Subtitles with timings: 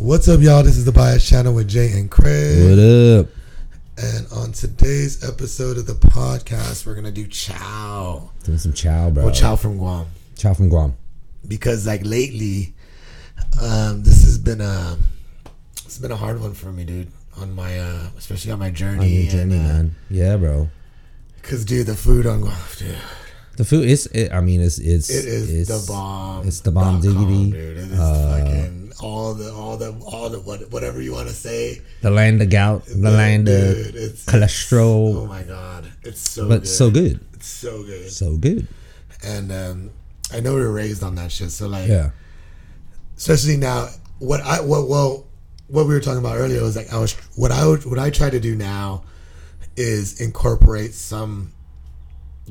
[0.00, 0.62] What's up, y'all?
[0.62, 2.70] This is the Bias Channel with Jay and Craig.
[2.70, 3.26] What up?
[3.98, 8.30] And on today's episode of the podcast, we're gonna do chow.
[8.44, 9.26] Doing some chow, bro.
[9.26, 10.06] Well, chow from Guam.
[10.38, 10.96] Chow from Guam.
[11.46, 12.72] Because like lately,
[13.60, 14.96] um, this has been a
[15.84, 17.12] it's been a hard one for me, dude.
[17.36, 19.04] On my uh, especially on my journey.
[19.04, 19.96] On your journey, and, uh, man.
[20.08, 20.70] Yeah, bro.
[21.42, 22.96] Cause dude, the food on Guam, dude,
[23.60, 24.06] The food is.
[24.06, 26.48] It, I mean, it's it's it is it's, the bomb.
[26.48, 27.76] It's the bomb dot com, dude.
[27.76, 31.34] It is Uh, fucking all the all the all the what, whatever you want to
[31.34, 31.82] say.
[32.00, 32.86] The land of gout.
[32.86, 35.14] The land Dude, of cholesterol.
[35.14, 36.48] Oh my god, it's so good.
[36.48, 36.68] but good.
[36.68, 37.20] so good.
[37.34, 38.10] It's so good.
[38.10, 38.66] So good.
[39.22, 39.90] And um,
[40.32, 41.50] I know we were raised on that shit.
[41.50, 42.12] So like, Yeah.
[43.18, 43.88] especially now,
[44.20, 45.26] what I what well,
[45.68, 48.08] what we were talking about earlier was like I was what I would what I
[48.08, 49.04] try to do now
[49.76, 51.52] is incorporate some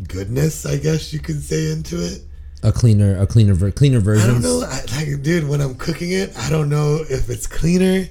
[0.07, 2.21] goodness, I guess you could say, into it.
[2.63, 4.29] A cleaner, a cleaner, ver- cleaner version.
[4.29, 7.47] I don't know, I, like, dude, when I'm cooking it, I don't know if it's
[7.47, 8.05] cleaner.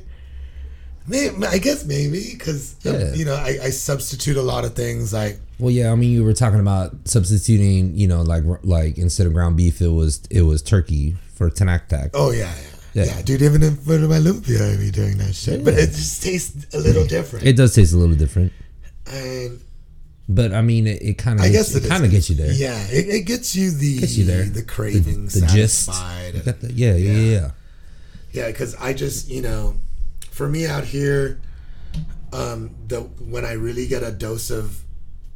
[1.07, 3.15] Maybe, I guess maybe because um, Yeah.
[3.15, 5.91] you know I, I substitute a lot of things like Well, yeah.
[5.91, 7.95] I mean, you were talking about substituting.
[7.97, 12.11] You know, like like instead of ground beef, it was it was turkey for tinaktak.
[12.13, 12.53] Oh yeah,
[12.93, 13.17] yeah, Yeah.
[13.17, 13.41] yeah, dude.
[13.41, 16.67] Even in front of my lumpia, I be doing that shit, but it just tastes
[16.75, 17.47] a little different.
[17.47, 18.53] It does taste a little different,
[19.07, 19.59] and
[20.29, 22.53] but I mean, it, it kind of I guess it, kind of gets you there.
[22.53, 24.45] Yeah, it, it gets you the Gets you there.
[24.45, 25.87] the craving the, the gist.
[25.87, 26.45] satisfied.
[26.45, 27.51] Got the- yeah, yeah, yeah, yeah.
[28.33, 29.77] Yeah, because I just you know,
[30.31, 31.41] for me out here,
[32.33, 34.83] um, the when I really get a dose of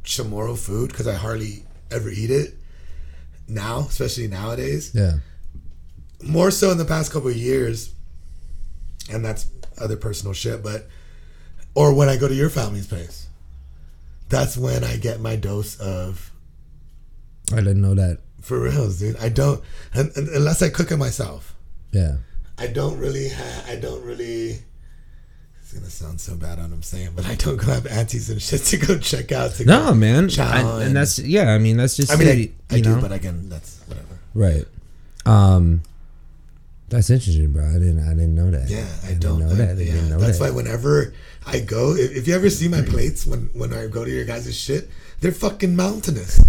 [0.03, 2.53] chamorro food because I hardly ever eat it
[3.47, 4.91] now, especially nowadays.
[4.93, 5.13] Yeah.
[6.21, 7.93] more so in the past couple of years,
[9.11, 9.47] and that's
[9.79, 10.87] other personal shit, but
[11.75, 13.27] or when I go to your family's place,
[14.33, 16.31] that's when I get my dose of
[17.51, 18.19] I didn't know that.
[18.41, 19.17] for reals, dude.
[19.17, 19.61] I don't
[19.93, 21.55] and, and- unless I cook it myself.
[21.91, 22.17] Yeah.
[22.57, 23.29] I don't really.
[23.29, 24.59] Ha- I don't really.
[25.59, 28.41] It's gonna sound so bad on I'm saying, but I don't go have aunties and
[28.41, 29.51] shit to go check out.
[29.55, 30.29] To No, man.
[30.39, 31.53] I- and that's yeah.
[31.53, 32.27] I mean, that's just I mean,
[32.71, 33.01] I, I do, know?
[33.01, 34.19] but again, that's whatever.
[34.35, 34.65] right.
[35.25, 35.81] Um,
[36.93, 37.65] that's interesting, bro.
[37.67, 37.99] I didn't.
[38.07, 38.69] I didn't know that.
[38.69, 39.77] Yeah, I, didn't don't know I- that.
[39.77, 40.45] I yeah, didn't know that's that.
[40.45, 41.13] why whenever
[41.45, 44.25] I go, if, if you ever see my plates when when I go to your
[44.25, 44.89] guys' shit,
[45.19, 46.39] they're fucking mountainous,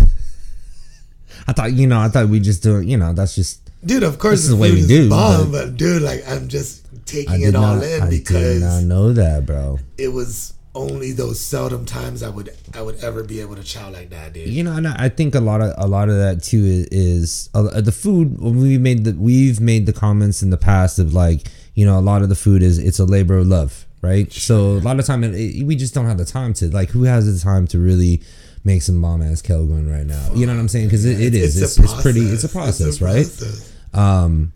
[1.49, 1.99] I thought you know.
[2.01, 2.77] I thought we just do.
[2.79, 2.87] it.
[2.87, 3.61] You know, that's just.
[3.85, 4.03] dude.
[4.03, 6.87] Of course, This is the way we do, bomb, but- but, dude, like I'm just
[7.07, 7.85] taking it all not.
[7.85, 9.79] in I did because not know that, bro.
[9.99, 13.91] it was only those seldom times I would I would ever be able to chow
[13.91, 14.49] like that, dude.
[14.49, 16.87] You know, and I I think a lot of a lot of that too is,
[16.91, 18.41] is uh, the food.
[18.41, 22.01] We made the we've made the comments in the past of like you know a
[22.03, 24.33] lot of the food is it's a labor of love, right?
[24.33, 26.91] So a lot of time it, it- we just don't have the time to like
[26.91, 28.23] who has the time to really
[28.65, 30.31] make some bomb ass Kelaguen right now?
[30.35, 30.87] You know what I'm saying?
[30.87, 33.25] Because it, it is it's, a it's, pretty it's a process, right?
[33.27, 33.73] process.
[33.93, 34.53] Um,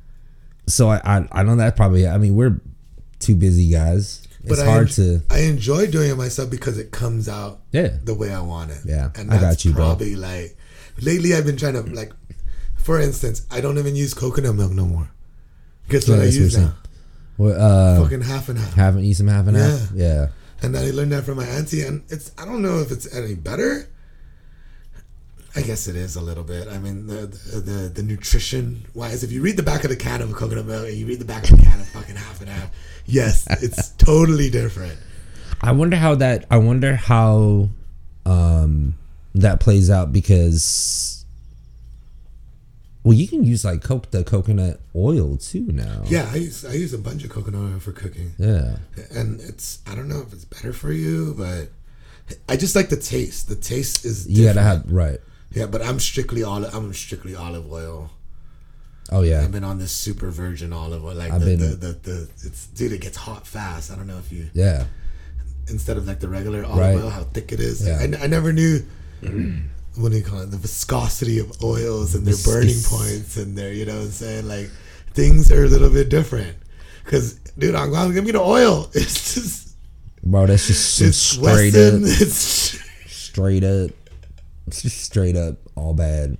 [0.66, 2.60] so I, I I know that probably I mean we're
[3.20, 4.22] two busy guys.
[4.50, 7.88] It's But hard I, to I enjoy doing it myself because it comes out yeah
[8.04, 8.80] the way I want it.
[8.84, 9.84] Yeah, and I got you, bro.
[9.84, 10.56] probably like
[11.00, 12.12] lately I've been trying to like,
[12.76, 15.10] for instance, I don't even use coconut milk no more.
[15.88, 16.74] Guess Yeah, what I use now?
[17.38, 18.74] well, uh Fucking half and half.
[18.74, 20.28] haven't you some half and half yeah.
[20.62, 23.06] And then I learned that from my auntie, and it's I don't know if it's
[23.14, 23.88] any better.
[25.56, 26.68] I guess it is a little bit.
[26.68, 29.96] I mean, the the, the, the nutrition wise, if you read the back of the
[29.96, 32.40] can of coconut milk and you read the back of the can of fucking half
[32.40, 32.70] and half,
[33.06, 34.98] yes, it's totally different.
[35.60, 36.44] I wonder how that.
[36.50, 37.68] I wonder how
[38.26, 38.94] um,
[39.34, 41.14] that plays out because.
[43.04, 46.02] Well, you can use like coke the coconut oil too now.
[46.06, 48.32] Yeah, I use I use a bunch of coconut oil for cooking.
[48.38, 48.76] Yeah.
[49.10, 51.70] and it's I don't know if it's better for you, but
[52.48, 53.48] I just like the taste.
[53.48, 55.20] The taste is You gotta have right.
[55.52, 55.66] Yeah.
[55.66, 56.74] But I'm strictly olive.
[56.74, 58.10] I'm strictly olive oil.
[59.10, 59.42] Oh yeah.
[59.42, 61.14] I've been on this super virgin olive oil.
[61.14, 63.90] Like I've the, been- the, the, the it's dude, it gets hot fast.
[63.90, 64.84] I don't know if you Yeah.
[65.68, 66.94] instead of like the regular olive Right.
[66.96, 67.86] oil, how thick it is.
[67.86, 67.98] Yeah.
[68.20, 68.80] I, I never knew.
[69.96, 70.52] What do you call it?
[70.52, 74.46] The viscosity of oils and their burning points and their, you know what I'm saying?
[74.46, 74.70] Like,
[75.12, 76.56] things are a little bit different.
[77.02, 78.88] Because, dude, I'm going to give me the oil.
[78.94, 79.74] It's just,
[80.22, 82.04] Bro, that's just straight Weston.
[82.04, 82.80] up, It's
[83.10, 83.90] straight up,
[84.68, 86.38] it's just straight up all bad.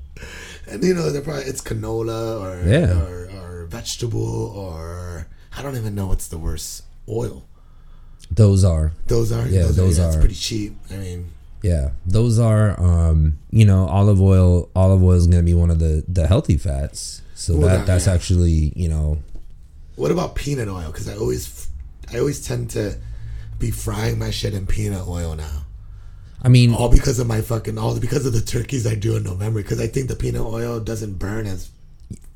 [0.71, 3.01] and you know they're probably it's canola or Yeah.
[3.03, 5.27] or, or vegetable or
[5.57, 7.45] I don't even know what's the worst oil.
[8.31, 10.77] Those are Those are Yeah, those It's are- pretty cheap.
[10.91, 11.31] I mean,
[11.63, 11.91] yeah.
[12.07, 13.39] Those are um.
[13.51, 14.69] You know, olive oil.
[14.77, 17.23] Olive oil is gonna be one of the the healthy fats.
[17.35, 18.13] So Well, that that- that's yeah.
[18.15, 19.19] actually you know
[19.97, 20.87] what about peanut oil?
[20.93, 21.69] Because I always
[22.13, 22.99] I always tend to
[23.59, 25.65] be frying my shit in peanut oil now.
[26.43, 29.25] I mean, All because of my fucking all because of the turkeys I do in
[29.25, 29.61] November.
[29.63, 31.71] Because I think the peanut oil doesn't burn as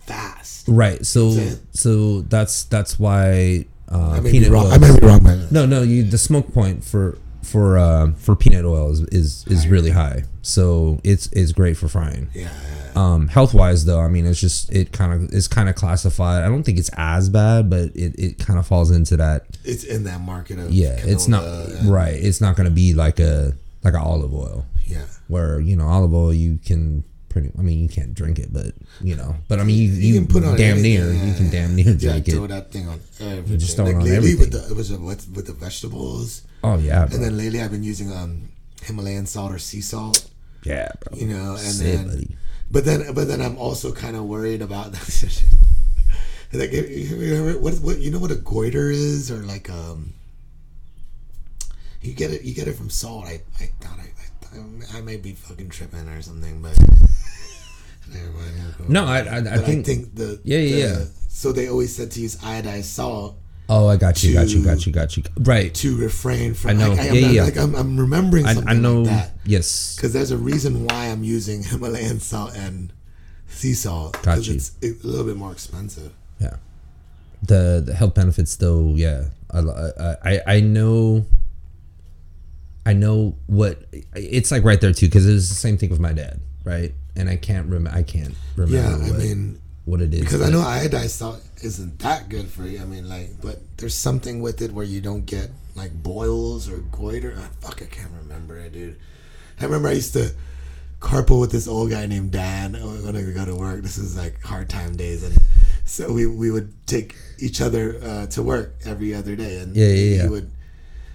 [0.01, 0.67] fast.
[0.69, 1.05] right.
[1.07, 1.31] So
[1.73, 4.67] so that's that's why uh, I may be peanut wrong.
[4.67, 4.73] oil.
[4.73, 5.49] I may be wrong, man.
[5.51, 9.67] No, no, you the smoke point for for uh, for peanut oil is is, is
[9.69, 10.25] really high.
[10.43, 12.29] So it's it's great for frying.
[12.35, 12.51] Yeah.
[12.95, 16.43] Um, health wise though, I mean, it's just it kind of is kind of classified.
[16.43, 19.47] I don't think it's as bad, but it, it kind of falls into that.
[19.65, 21.45] It's in that market of Yeah, it's not
[21.85, 22.15] right.
[22.15, 25.07] It's not going to be like a like olive oil Yeah.
[25.29, 27.51] where you know olive oil you can pretty.
[27.59, 30.27] I mean, you can't drink it, but you know, but I mean, you, you, can
[30.27, 32.49] put on damn anything, near yeah, you can damn near Yeah, drink throw it.
[32.49, 33.59] that thing on everything.
[33.59, 34.69] just throw it like on lately with everything.
[34.69, 37.15] the with the, with, the vegetables, Oh yeah, bro.
[37.17, 38.49] and then lately I've been using um
[38.83, 40.29] Himalayan salt or sea salt.
[40.65, 41.19] yeah, bro.
[41.19, 42.37] You know, and then buddy.
[42.71, 45.43] but then but then I'm also kind of worried about that.
[46.53, 50.13] like you- you what what you know what a goiter is or like um
[52.03, 53.27] you get it you get it from salt.
[53.27, 56.77] I I thought I I, I may be fucking tripping or something, but
[58.13, 58.55] never mind.
[58.81, 61.05] I'll No, I I, I But think, the Yeah, yeah, the- yeah.
[61.29, 63.37] So they always said to use iodized salt
[63.69, 65.23] Oh, I got you, got you, got you, got you.
[65.41, 65.73] Right.
[65.77, 66.71] to refrain from.
[66.71, 66.91] I know.
[66.91, 67.43] Like, I, Yeah, not- yeah.
[67.45, 69.03] Like I'm, I'm remembering I, something I know.
[69.03, 69.97] like that yes.
[69.97, 72.93] because there's a reason why I'm using Himalayan salt and
[73.47, 74.21] sea salt.
[74.23, 74.55] Got you.
[74.57, 76.13] It's a little bit more expensive.
[76.39, 76.57] Yeah.
[77.43, 79.27] The the health benefits though, yeah.
[79.51, 81.25] I I I, I know.
[82.85, 83.83] I know what
[84.15, 86.93] it's like right there too because it was the same thing with my dad, right?
[87.17, 90.43] And I can't rem I can't remember Yeah, I what, mean, what it is because
[90.43, 92.81] I know iodized salt isn't that good for you.
[92.81, 96.79] I mean, like, but there's something with it where you don't get like boils or
[96.79, 97.35] goiter.
[97.39, 98.97] Ah, fuck, I can't remember it, dude.
[99.61, 100.33] I remember I used to
[101.01, 103.83] carpool with this old guy named Dan when I would go to work.
[103.83, 105.37] This is like hard time days, and
[105.85, 109.87] so we we would take each other uh, to work every other day, and Yeah,
[109.87, 110.29] yeah, he yeah.
[110.29, 110.51] would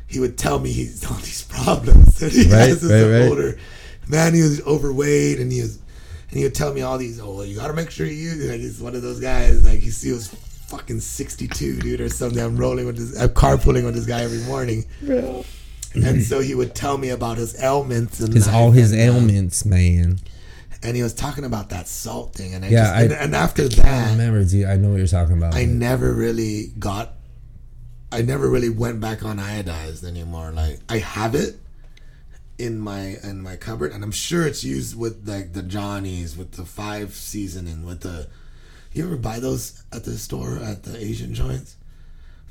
[0.07, 3.11] he would tell me he's all these problems that he Right, has as right, an
[3.11, 3.29] right.
[3.29, 3.57] older
[4.07, 4.33] man.
[4.33, 5.77] He was overweight, and he was
[6.29, 7.19] and he would tell me all these.
[7.21, 8.49] Oh, you gotta make sure you use.
[8.49, 9.63] Like he's one of those guys.
[9.65, 12.39] Like he, he was fucking sixty two, dude, or something.
[12.41, 13.19] I'm rolling with this.
[13.21, 14.85] I'm carpooling with this guy every morning.
[15.95, 19.03] And so he would tell me about his ailments and his all his and, uh,
[19.05, 20.19] ailments, man.
[20.83, 23.35] and he was talking about that salt thing, and I Yeah, just, I- and, and
[23.35, 24.65] after I that, I remember, dude.
[24.65, 25.55] I know what you're talking about.
[25.55, 25.79] I man.
[25.79, 27.13] never really got.
[28.11, 30.51] I never really went back on iodized anymore.
[30.51, 31.59] Like I have it
[32.57, 36.53] in my in my cupboard, and I'm sure it's used with like the Johnnies, with
[36.53, 38.27] the five seasoning, with the.
[38.93, 41.75] You ever buy those at the store at the Asian joints?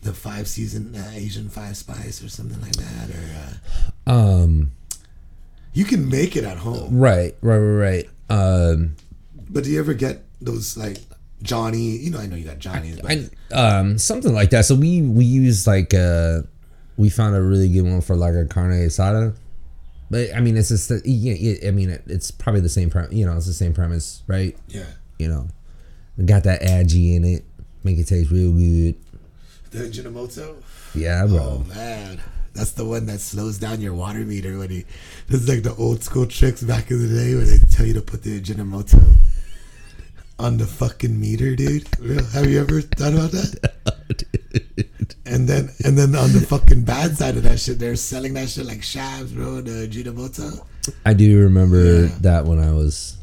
[0.02, 4.70] The five season uh, Asian five spice or something like that, or uh, um.
[5.72, 6.98] you can make it at home.
[6.98, 7.34] Right.
[7.40, 7.58] Right.
[7.58, 8.06] Right.
[8.28, 8.70] Right.
[8.70, 8.96] Um.
[9.48, 10.98] But do you ever get those like
[11.42, 11.96] Johnny?
[11.98, 14.64] You know, I know you got Johnny's, but I um something like that.
[14.64, 16.42] So we we use like uh
[16.96, 19.36] we found a really good one for like a carne asada.
[20.10, 22.90] But I mean, it's just the, yeah, yeah, I mean, it, it's probably the same
[22.90, 23.12] premise.
[23.12, 24.56] You know, it's the same premise, right?
[24.68, 24.84] yeah,
[25.18, 25.48] You know,
[26.24, 27.44] got that aji in it,
[27.82, 28.94] make it taste real good.
[29.72, 30.62] the Ajinomoto.
[30.94, 31.38] Yeah, bro.
[31.38, 32.20] Oh man,
[32.54, 34.84] that's the one that slows down your water meter when you.
[35.26, 37.94] This is like the old school tricks back in the day where they tell you
[37.94, 39.16] to put the Ajinomoto
[40.38, 41.88] on the fucking meter, dude.
[41.98, 42.24] Real?
[42.26, 43.72] Have you ever thought about that?
[45.28, 48.48] And then, and then on the fucking bad side of that shit, they're selling that
[48.48, 49.60] shit like shabs, bro.
[49.60, 50.64] The Ajinomoto.
[51.04, 52.14] I do remember Yeah.
[52.20, 53.16] that when I was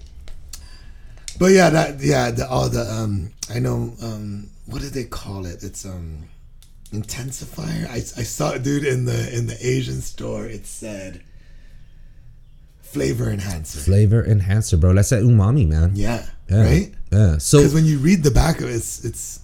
[1.40, 5.46] But yeah, that yeah, the, all the um, I know um, what did they call
[5.46, 5.64] it?
[5.64, 6.26] It's um,
[6.92, 7.88] intensifier.
[7.90, 10.46] I, I saw it, dude, in the in the Asian store.
[10.46, 11.24] It said
[12.82, 13.80] flavor enhancer.
[13.80, 14.94] flavor enhancer, bro.
[14.94, 15.92] That's that umami, man.
[15.96, 16.64] yeah, Yeah.
[16.64, 16.94] right.
[17.12, 17.38] Yeah.
[17.38, 19.40] So Because when you read the back of it, it's it's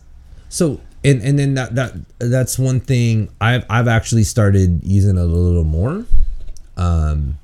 [0.49, 5.21] So and and then that that that's one thing I've I've actually started using it
[5.21, 6.05] a little more,
[6.77, 7.37] um,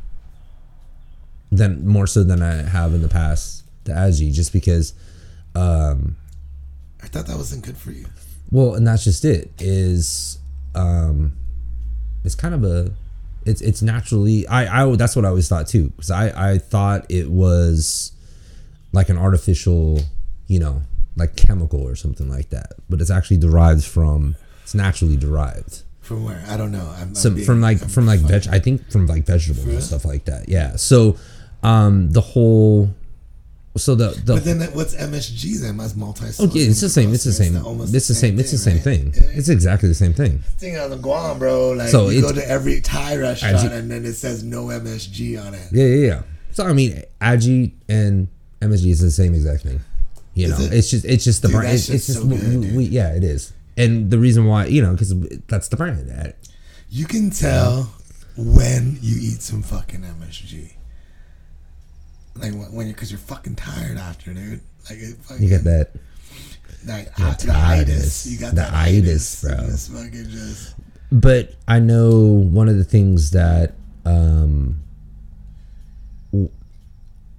[1.51, 3.63] than more so than I have in the past.
[3.85, 4.93] The Aji, just because,
[5.53, 6.15] um,
[7.03, 8.07] I thought that wasn't good for you.
[8.51, 9.51] well, and that's just it.
[9.59, 10.39] Is
[10.73, 11.33] um,
[12.23, 12.91] it's kind of a,
[13.45, 17.05] it's it's naturally I I that's what I always thought too because I I thought
[17.09, 18.11] it was
[18.95, 20.01] like an artificial,
[20.47, 20.81] you know,
[21.15, 22.73] like chemical or something like that.
[22.89, 25.83] But it's actually derived from it's naturally derived.
[26.01, 26.43] From where?
[26.47, 26.87] I don't know.
[26.97, 29.83] I'm, I'm being- from like I'm from like veg I think from like vegetables and
[29.83, 30.49] stuff like that.
[30.49, 30.75] Yeah.
[30.77, 31.17] So
[31.63, 32.89] um the whole
[33.77, 35.77] so the the But then that- what's MSG then?
[35.77, 36.25] That's multi.
[36.39, 37.13] Oh yeah, it's the same.
[37.13, 37.55] It's the same.
[37.57, 38.39] It's the same.
[38.39, 39.13] It's the same thing.
[39.15, 40.39] It's exactly the same thing.
[40.57, 41.71] Thing on the Guam, bro.
[41.71, 45.37] Like So you go to every Thai restaurant Aji- and then it says no MSG
[45.45, 45.67] on it.
[45.73, 46.21] Yeah, yeah, yeah.
[46.51, 48.29] So I mean, Aji and
[48.69, 49.79] MSG is the same exact thing.
[50.33, 50.73] You know, it?
[50.73, 51.73] it's just it's just the Dude, brand.
[51.73, 53.53] It's, it's just so we, good, we- yeah, it is.
[53.77, 55.13] And the reason why, you know, because
[55.47, 56.09] that's the brand.
[56.09, 56.35] That
[56.89, 57.93] You can tell
[58.37, 60.71] when you eat some fucking MSG.
[62.35, 64.61] Like when you, because you're fucking tired after, dude.
[64.89, 65.91] Like it fucking, you get that.
[66.85, 68.25] like The the itis.
[68.27, 70.09] You got The the, itis, itis, bro.
[70.11, 70.75] Just
[71.11, 73.73] but I know one of the things that
[74.05, 74.81] um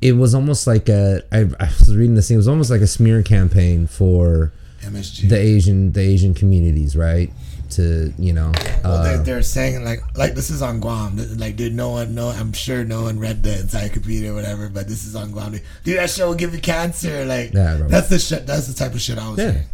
[0.06, 2.80] it was almost like a I, I was reading this thing it was almost like
[2.80, 5.28] a smear campaign for MSG.
[5.28, 7.32] the Asian the Asian communities right
[7.70, 8.52] to you know
[8.84, 11.16] well, uh, they're, they're saying like like this is on Guam.
[11.36, 12.28] Like, did no one, know?
[12.28, 15.58] I'm sure no one read the encyclopedia or whatever, but this is on Guam.
[15.82, 17.24] Dude, that shit will give you cancer.
[17.24, 18.46] Like, Yeah, that's the shit.
[18.46, 19.66] That's the type of shit I was yeah hearing.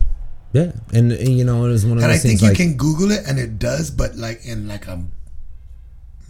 [0.52, 2.56] yeah and, and you know it was one of And I think things you like
[2.56, 5.04] can Google it, and it does, but like in like a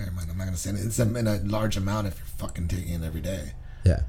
[0.01, 0.31] never mind.
[0.31, 0.77] I'm not gonna say it.
[0.81, 3.53] It's in a large amount if you're fucking taking it every day.
[3.85, 4.01] Yeah.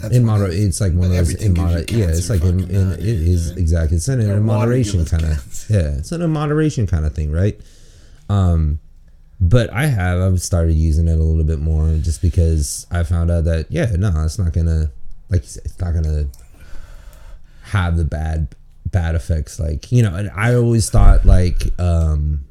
[0.00, 0.80] That's in moder it is.
[0.80, 4.08] like one of those in moder- yeah it's like in, in it is exactly it's
[4.08, 7.58] in a moderation kind of yeah it's in a moderation kind of thing right?
[8.28, 8.80] Um
[9.40, 13.30] but I have I've started using it a little bit more just because I found
[13.30, 14.90] out that yeah no it's not gonna
[15.30, 16.26] like you said, it's not gonna
[17.62, 18.54] have the bad
[18.90, 22.44] bad effects like you know and I always thought like um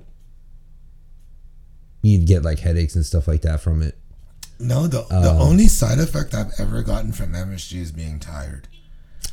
[2.01, 3.97] you'd get like headaches and stuff like that from it
[4.59, 8.67] No, the Um, the only side effect I've ever gotten from MSG is being tired,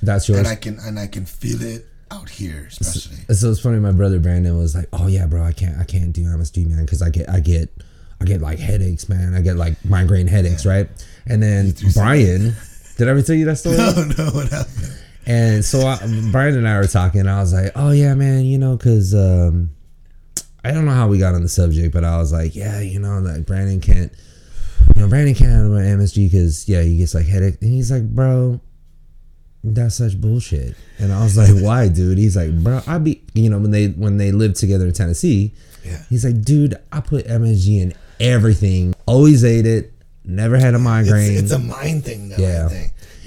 [0.03, 3.19] that's yours and I can and I can feel it out here, especially.
[3.35, 3.79] So it's funny.
[3.79, 6.85] My brother Brandon was like, "Oh yeah, bro, I can't, I can't do MSG, man,
[6.85, 7.71] because I get, I get,
[8.21, 9.35] I get like headaches, man.
[9.35, 10.89] I get like migraine headaches, right?"
[11.27, 12.55] And then Brian,
[12.97, 13.77] did I ever tell you that story?
[13.79, 14.99] No, no, what happened?
[15.27, 15.99] And so I,
[16.33, 17.21] Brian and I were talking.
[17.21, 19.71] And I was like, "Oh yeah, man, you know, because um,
[20.65, 22.99] I don't know how we got on the subject, but I was like, yeah, you
[22.99, 24.13] know, like Brandon can't,
[24.95, 28.09] you know, Brandon can't have MSG because yeah, he gets like headache, and he's like,
[28.09, 28.61] bro."
[29.63, 33.51] That's such bullshit, and I was like, "Why, dude?" He's like, "Bro, I be, you
[33.51, 35.53] know, when they when they lived together in Tennessee,
[35.85, 36.03] Yeah.
[36.09, 38.95] He's like, dude, I put MSG in everything.
[39.05, 39.93] Always ate it.
[40.25, 41.33] Never had a migraine.
[41.33, 42.37] It's, it's a mind thing, though.
[42.39, 42.69] Yeah.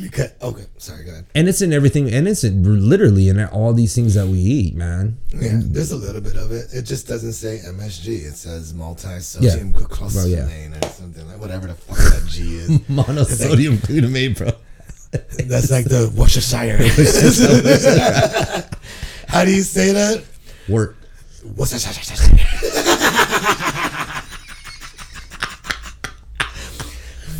[0.01, 1.25] Because okay, sorry, go ahead.
[1.35, 2.11] and it's in everything.
[2.11, 5.17] And it's in, literally in all these things that we eat, man.
[5.29, 6.73] Yeah, there's a little bit of it.
[6.73, 8.07] It just doesn't say MSG.
[8.25, 9.73] It says multi-sodium Yeah.
[9.81, 12.69] glucosamine or something like whatever the fuck that G is.
[12.89, 14.51] Monosodium glutamate, bro.
[15.45, 16.77] That's like the Worcestershire.
[19.27, 20.23] How do you say that?
[20.67, 20.97] Work.
[21.55, 22.39] Worcestershire.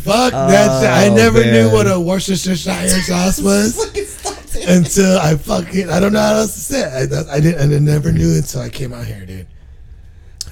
[0.04, 0.90] Fuck that shit.
[0.90, 3.78] I Oh, never knew what a Worcestershire sauce was
[4.68, 7.12] until I fucking I don't know how else to say it.
[7.12, 9.46] I, I didn't I never knew until I came out here, dude.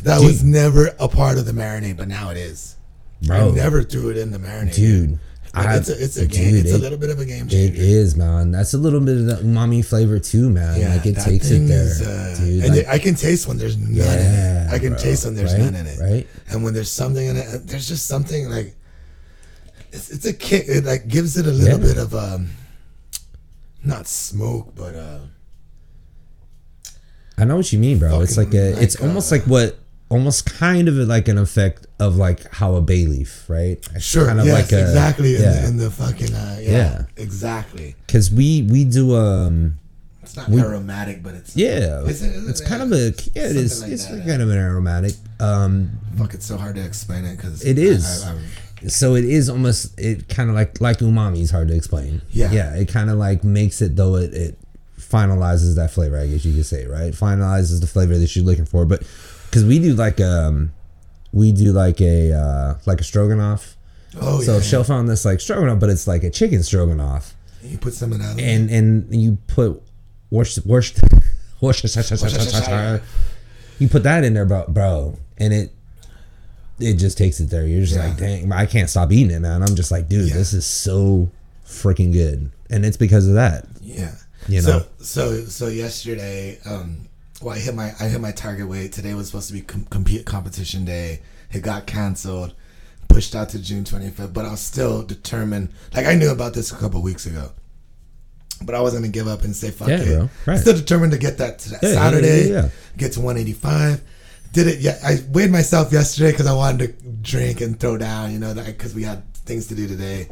[0.02, 0.26] That Dude.
[0.26, 2.76] was never a part of the marinade, but now it is.
[3.22, 3.50] Bro.
[3.52, 5.18] I never threw it in the marinade, Dude.
[5.54, 6.50] I- it's a it's a game.
[6.52, 7.80] dude, it's a little bit of a game It changer.
[7.82, 8.50] is, man.
[8.52, 10.80] That's a little bit of the umami flavor too, man.
[10.96, 12.64] like it that takes it thing there, is, uh, dude.
[12.64, 14.72] and like- I can taste when there's none in Yeah, it.
[14.72, 14.98] I can bro.
[14.98, 15.98] taste when there's Right, none in it.
[16.00, 16.26] right.
[16.50, 18.74] And when there's something in it, there's just something like
[19.92, 20.64] it's, it's a kick.
[20.68, 21.86] It like gives it a little Yeah.
[21.86, 22.50] bit of um,
[23.84, 25.18] not smoke, but uh,
[27.38, 28.20] I know what you mean, bro.
[28.20, 28.80] It's like a.
[28.82, 29.78] it's like, almost like what.
[30.08, 33.78] Almost kind of like an effect of like how a bay leaf, right?
[33.94, 35.36] It's sure, kind of yes, like a, exactly.
[35.36, 37.02] In, Yeah, the, in the fucking uh, yeah, Yeah.
[37.16, 37.96] exactly.
[38.06, 39.78] because we we do um
[40.22, 43.14] It's not We- aromatic, but it's yeah, Is it- is it's it- kind of a
[43.34, 44.26] yeah it is like it's that.
[44.26, 46.34] kind of an aromatic um fuck.
[46.34, 48.22] It's so hard to explain it because It is.
[48.22, 48.38] I, I,
[48.88, 52.50] so it is almost it kind of like like umami is hard to explain Yeah.
[52.52, 54.58] yeah it kind of like makes it though it it
[54.98, 58.64] finalizes that flavor i guess you could say right finalizes the flavor that you're looking
[58.64, 59.00] for but
[59.46, 60.72] because we do like um
[61.32, 63.76] we do like a uh like a stroganoff
[64.20, 64.46] oh yeah.
[64.46, 67.94] so yeah, Shell found this like stroganoff but it's like a chicken stroganoff you put
[67.94, 68.40] some of that.
[68.40, 69.82] and and you put
[70.30, 70.98] worst worst
[71.60, 73.02] Worcestershire.
[73.78, 75.72] you put that in there bro bro and it
[76.82, 78.08] it just takes it there you're just Yeah.
[78.08, 80.34] like dang i can't stop eating it man i'm just like dude Yeah.
[80.34, 81.30] this is so
[81.66, 84.12] freaking good and it's because of that Yeah.
[84.48, 84.82] You know?
[85.00, 87.06] So so yesterday, um,
[87.40, 88.90] well, I hit my I hit my target weight.
[88.92, 91.20] Today was supposed to be com- compete competition day.
[91.52, 92.52] It got canceled,
[93.06, 94.32] pushed out to June 25th.
[94.32, 95.68] But I was still determined.
[95.94, 97.52] Like I knew about this a couple weeks ago,
[98.62, 100.06] but I wasn't gonna give up and say fuck Yeah, it.
[100.06, 100.30] bro.
[100.46, 100.60] Right.
[100.60, 102.48] Still determined to get that to that Yeah, Saturday.
[102.48, 102.68] yeah, yeah.
[102.96, 104.00] Get to 185.
[104.52, 104.80] Did it?
[104.80, 108.32] Yeah, I weighed myself yesterday because I wanted to drink and throw down.
[108.32, 110.28] You know, that because we had things to do today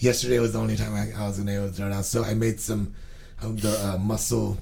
[0.00, 2.02] yesterday was the only time I, I was gonna able to throw down.
[2.02, 2.94] So I made some
[3.42, 4.58] of the uh, mussel,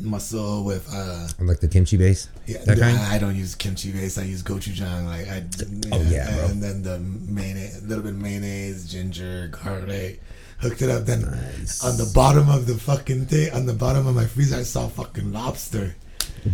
[0.00, 2.58] mussel with uh, like the kimchi base yeah.
[2.64, 4.18] that kind I, don't use kimchi base.
[4.18, 5.06] I use gochujang.
[5.06, 5.44] Like I,
[5.92, 6.46] Oh, yeah, bro.
[6.46, 10.20] and then the mayonnaise, a little bit of mayonnaise, ginger, garlic.
[10.58, 11.04] Hooked it up.
[11.04, 11.84] Then Nice.
[11.84, 14.88] on the bottom of the fucking thing, on the bottom of my freezer, I saw
[14.88, 15.96] fucking lobster,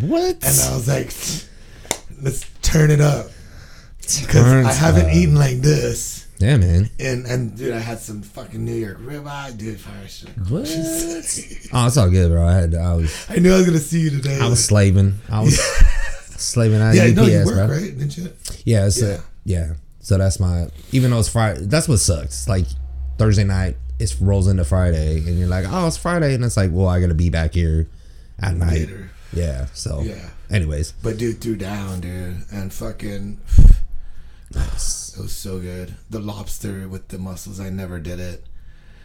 [0.00, 1.12] what and I was like,
[2.22, 3.26] let's turn it up
[4.00, 5.14] because I haven't up.
[5.14, 6.90] eaten like this Yeah, man.
[6.98, 9.78] And and dude, I had some fucking New York ribeye, dude.
[9.80, 10.28] Fire shit.
[10.48, 10.66] What?
[10.68, 12.46] oh, it's all good, bro.
[12.46, 14.38] I had I was I knew I was gonna see you today.
[14.40, 15.14] I was slaving.
[15.30, 15.58] I was
[16.36, 17.66] slaving at yeah, UPS, no, you work bro.
[17.68, 18.32] right, didn't you?
[18.64, 19.20] Yeah, so, Yeah.
[19.44, 19.74] yeah.
[20.00, 21.66] So that's my even though it's Friday.
[21.66, 22.48] That's what sucks.
[22.48, 22.66] Like
[23.18, 26.70] Thursday night, it rolls into Friday, and you're like, oh, it's Friday, and it's like,
[26.72, 27.88] well, I gotta be back here
[28.40, 28.72] at night.
[28.88, 29.10] Later.
[29.32, 29.66] Yeah.
[29.74, 30.28] So, Yeah.
[30.50, 33.38] anyways, But dude threw down, dude, and fucking.
[34.54, 35.00] nice.
[35.18, 35.94] It was so good.
[36.08, 38.46] The lobster with the mussels, I never did it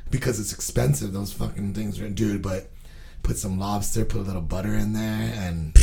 [0.10, 1.12] because it's expensive.
[1.12, 2.42] Those fucking things, are, dude.
[2.42, 2.70] But
[3.24, 5.76] put some lobster, put a little butter in there, and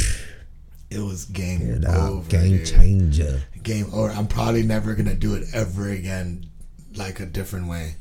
[0.91, 2.31] it was game Get uh, over.
[2.31, 2.67] game dude.
[2.67, 3.43] changer.
[3.63, 4.11] Game over.
[4.13, 6.47] I'm probably never gonna do it ever again,
[6.97, 7.97] like a different way,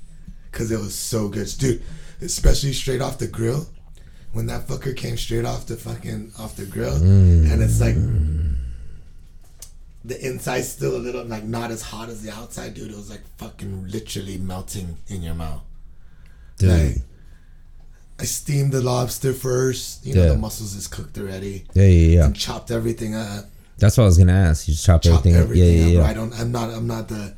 [0.50, 1.81] because it was so good, dude.
[2.21, 3.67] Especially straight off the grill.
[4.33, 7.51] When that fucker came straight off the fucking off the grill, mm.
[7.51, 7.95] and it's like
[10.05, 12.91] the inside's still a little like not as hot as the outside, dude.
[12.91, 15.61] It was like fucking literally melting in your mouth.
[16.57, 16.69] Dude.
[16.69, 16.97] Like,
[18.19, 20.05] I steamed the lobster first.
[20.05, 20.29] You know Yeah.
[20.29, 21.65] the mussels is cooked already.
[21.73, 22.25] Yeah, yeah, yeah.
[22.25, 23.45] And chopped everything up.
[23.77, 24.67] That's what I was gonna ask.
[24.67, 25.87] You just chop Chopped everything, everything, up.
[25.87, 26.09] Yeah, yeah, up.
[26.09, 26.33] I don't.
[26.39, 26.69] I'm not.
[26.69, 27.33] I'm not the.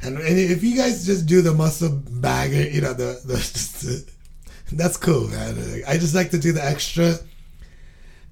[0.00, 4.04] And, and if you guys just do the mussel bag, you know the the.
[4.72, 5.82] That's cool, man.
[5.86, 7.14] I just like to do the extra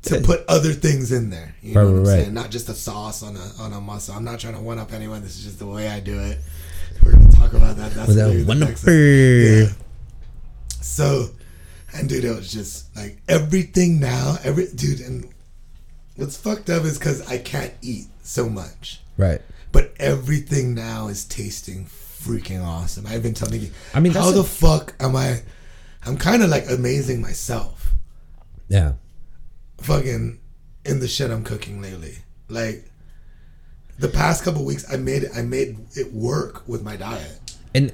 [0.02, 1.54] to put other things in there.
[1.62, 2.34] You know Right, what I'm right, saying?
[2.34, 4.14] Not just a sauce on a on a mussel.
[4.14, 5.22] I'm not trying to one up anyone.
[5.22, 6.38] This is just the way I do it.
[7.04, 7.92] We're gonna talk about that.
[7.92, 8.92] That's that next- wonderful.
[8.92, 9.68] Yeah.
[10.80, 11.30] So,
[11.94, 14.36] and dude, it was just like everything now.
[14.44, 15.28] Every dude, and
[16.16, 19.40] what's fucked up is because I can't eat so much, Right.
[19.72, 21.86] but everything now is tasting
[22.22, 23.06] freaking awesome.
[23.06, 23.70] I've been telling you.
[23.94, 25.40] I mean, how the a- fuck am I?
[26.06, 27.92] I'm kind of like amazing myself.
[28.68, 28.92] Yeah.
[29.78, 30.38] Fucking
[30.84, 32.18] in the shit I'm cooking lately.
[32.48, 32.84] Like
[33.98, 35.30] the past couple weeks, I made it.
[35.34, 37.38] I made it work with my diet.
[37.74, 37.92] and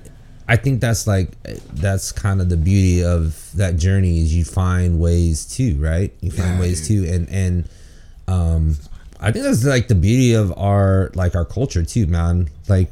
[0.49, 1.31] I think that's like
[1.73, 6.13] that's kind of the beauty of that journey is you find ways too, right?
[6.21, 7.69] You find Yeah, ways too, and and
[8.29, 8.77] um,
[9.21, 12.51] I think that's like the beauty of our like our culture too, man.
[12.69, 12.91] Like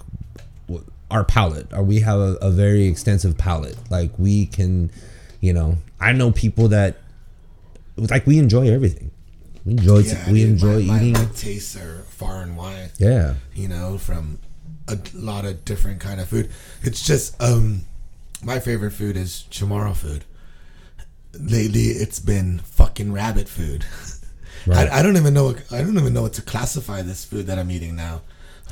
[1.10, 3.76] our palate, or we have a, a very extensive palate.
[3.90, 4.90] Like we can,
[5.40, 6.96] you know, I know people that
[7.96, 9.10] like we enjoy everything.
[9.64, 11.12] We enjoy Yeah, we dude, enjoy my, eating.
[11.12, 12.92] My, tastes are far and wide.
[12.98, 14.38] yeah, you know, from
[14.88, 16.50] a lot of different kind of food.
[16.82, 17.82] It's just um
[18.42, 20.24] my favorite food is Chamorro food.
[21.38, 23.84] Lately, it's been fucking rabbit food.
[24.66, 24.90] Right.
[24.90, 25.44] I, I don't even know.
[25.44, 28.20] What, I don't even know what to classify this food that I'm eating now.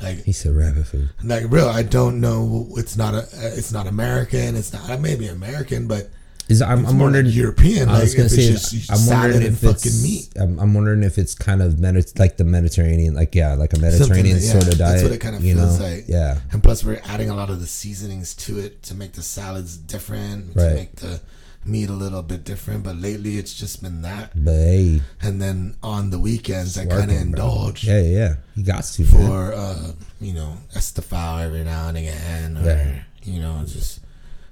[0.01, 1.09] Like, he said rabbit food.
[1.23, 1.67] like real.
[1.67, 2.67] I don't know.
[2.77, 3.27] It's not a.
[3.33, 4.55] It's not American.
[4.55, 4.89] It's not.
[4.89, 6.09] It may be American, but
[6.47, 7.89] Is I'm, I'm wondering like European.
[7.89, 10.29] I Like was gonna if say, just I'm wondering if it's fucking meat.
[10.39, 13.79] I'm, I'm wondering if it's kind of Medi- like the Mediterranean, like yeah, like a
[13.79, 14.91] Mediterranean that- yeah, sort of diet.
[14.93, 15.85] That's what it kind of feels know?
[15.85, 16.05] like.
[16.07, 19.21] Yeah, And plus, we're adding a lot of the seasonings to it to make the
[19.21, 20.73] salads different, to Right.
[20.75, 21.19] make the
[21.65, 22.83] meat a little bit different.
[22.83, 24.31] But lately, it's just been that.
[24.35, 28.83] but hey, And then on the weekends, I kind of indulge Yeah, yeah, you got
[28.83, 29.91] to for, uh,
[30.21, 32.99] you know, estofao every now and again, or Yeah.
[33.23, 33.99] you know, just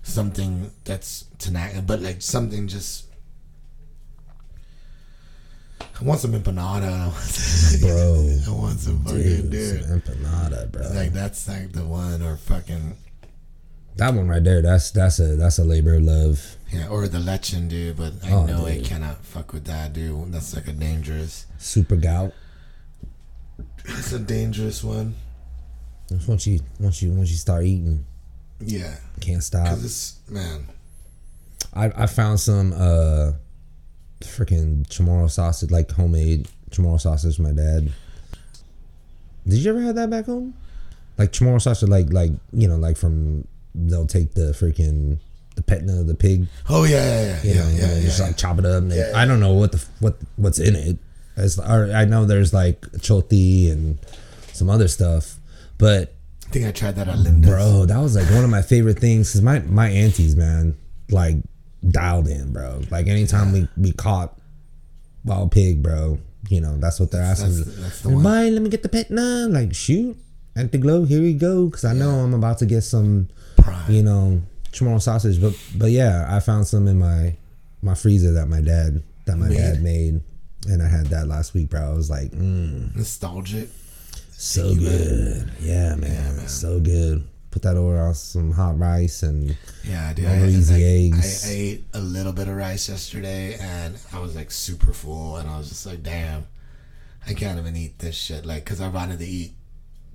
[0.03, 3.05] something that's tonight, but like something just.
[5.99, 7.11] I want some empanada.
[7.81, 8.37] Bro.
[8.47, 9.83] I want some fucking Dude, dude.
[9.83, 10.87] some empanada, bro.
[10.93, 12.95] Like that's like the one, or fucking
[13.95, 14.61] that one right there.
[14.61, 16.56] That's that's a that's a labor of love.
[16.71, 17.95] Yeah, or the lechon, dude.
[17.97, 20.31] But I Oh, know I cannot fuck with that, dude.
[20.31, 21.45] That's like a dangerous.
[21.57, 22.33] Super gout.
[23.85, 25.15] It's a dangerous one.
[26.09, 28.05] That's Once you once you once you start eating,
[28.59, 29.65] Yeah, can't stop.
[29.65, 30.67] because it's man.
[31.73, 33.33] I I found some uh
[34.21, 37.39] freaking chamorro sausage, like homemade chamorro sausage.
[37.39, 37.91] My dad.
[39.47, 40.53] Did you ever have that back home?
[41.17, 45.19] Like chamorro sausage, like like you know, like from they'll take the freaking
[45.71, 48.25] of the pig, Oh yeah, yeah, yeah, you yeah, know, yeah, they yeah, just yeah.
[48.27, 48.83] like chop it up.
[48.83, 50.97] And they, Yeah, I don't know what the what what's in it.
[51.59, 53.99] Or I know there's like choti and
[54.53, 55.35] some other stuff,
[55.77, 56.15] but
[56.47, 57.51] I think I tried that at Linda's.
[57.51, 60.75] Bro, that was like one of my favorite things because my my aunties, man,
[61.11, 61.35] like
[61.87, 62.81] dialed in, bro.
[62.89, 64.37] Like anytime we we caught
[65.25, 66.17] wild pig, bro,
[66.49, 67.57] you know that's what they're asking.
[67.57, 68.09] That's- that's the.
[68.11, 69.47] Everybody, let me get the pet now.
[69.47, 70.17] Like shoot,
[70.55, 71.65] at the Glow, here we go.
[71.65, 73.27] Because I know I'm about to get some,
[73.57, 73.91] Prime.
[73.91, 74.41] you know,
[74.77, 75.41] chamorro sausage.
[75.41, 77.35] But but yeah, I found some in my
[77.81, 79.57] my freezer that my dad that my Made.
[79.57, 80.21] dad made,
[80.67, 81.81] and I had that last week, bro.
[81.81, 83.69] I was like, mm, nostalgic.
[84.31, 85.51] so good.
[85.61, 87.27] Yeah, man, so good.
[87.51, 90.25] Put that over on some hot rice and Yeah, dude.
[90.27, 90.87] I, easy I,
[91.17, 91.45] eggs.
[91.45, 95.37] I, I ate a little bit of rice yesterday, and I was like super full,
[95.37, 96.45] and I was just like, damn,
[97.25, 98.45] I can't even eat this shit.
[98.45, 99.53] Like, cause I wanted to eat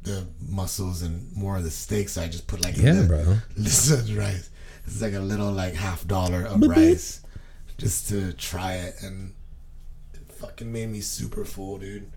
[0.04, 2.12] the mussels and more of the steaks.
[2.12, 3.36] So I just put like Yeah, bro.
[3.56, 4.50] Lizard rice.
[4.86, 7.20] It's like a little like half dollar of Boop, rice
[7.78, 9.32] just to try it, and
[10.14, 12.10] it fucking made me super full, dude.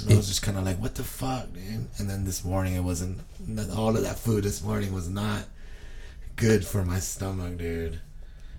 [0.00, 1.86] And I was just kind of like, what the fuck, dude?
[1.98, 3.20] And then this morning, it wasn't.
[3.76, 5.44] All of that food this morning was not
[6.36, 8.00] good for my stomach, dude.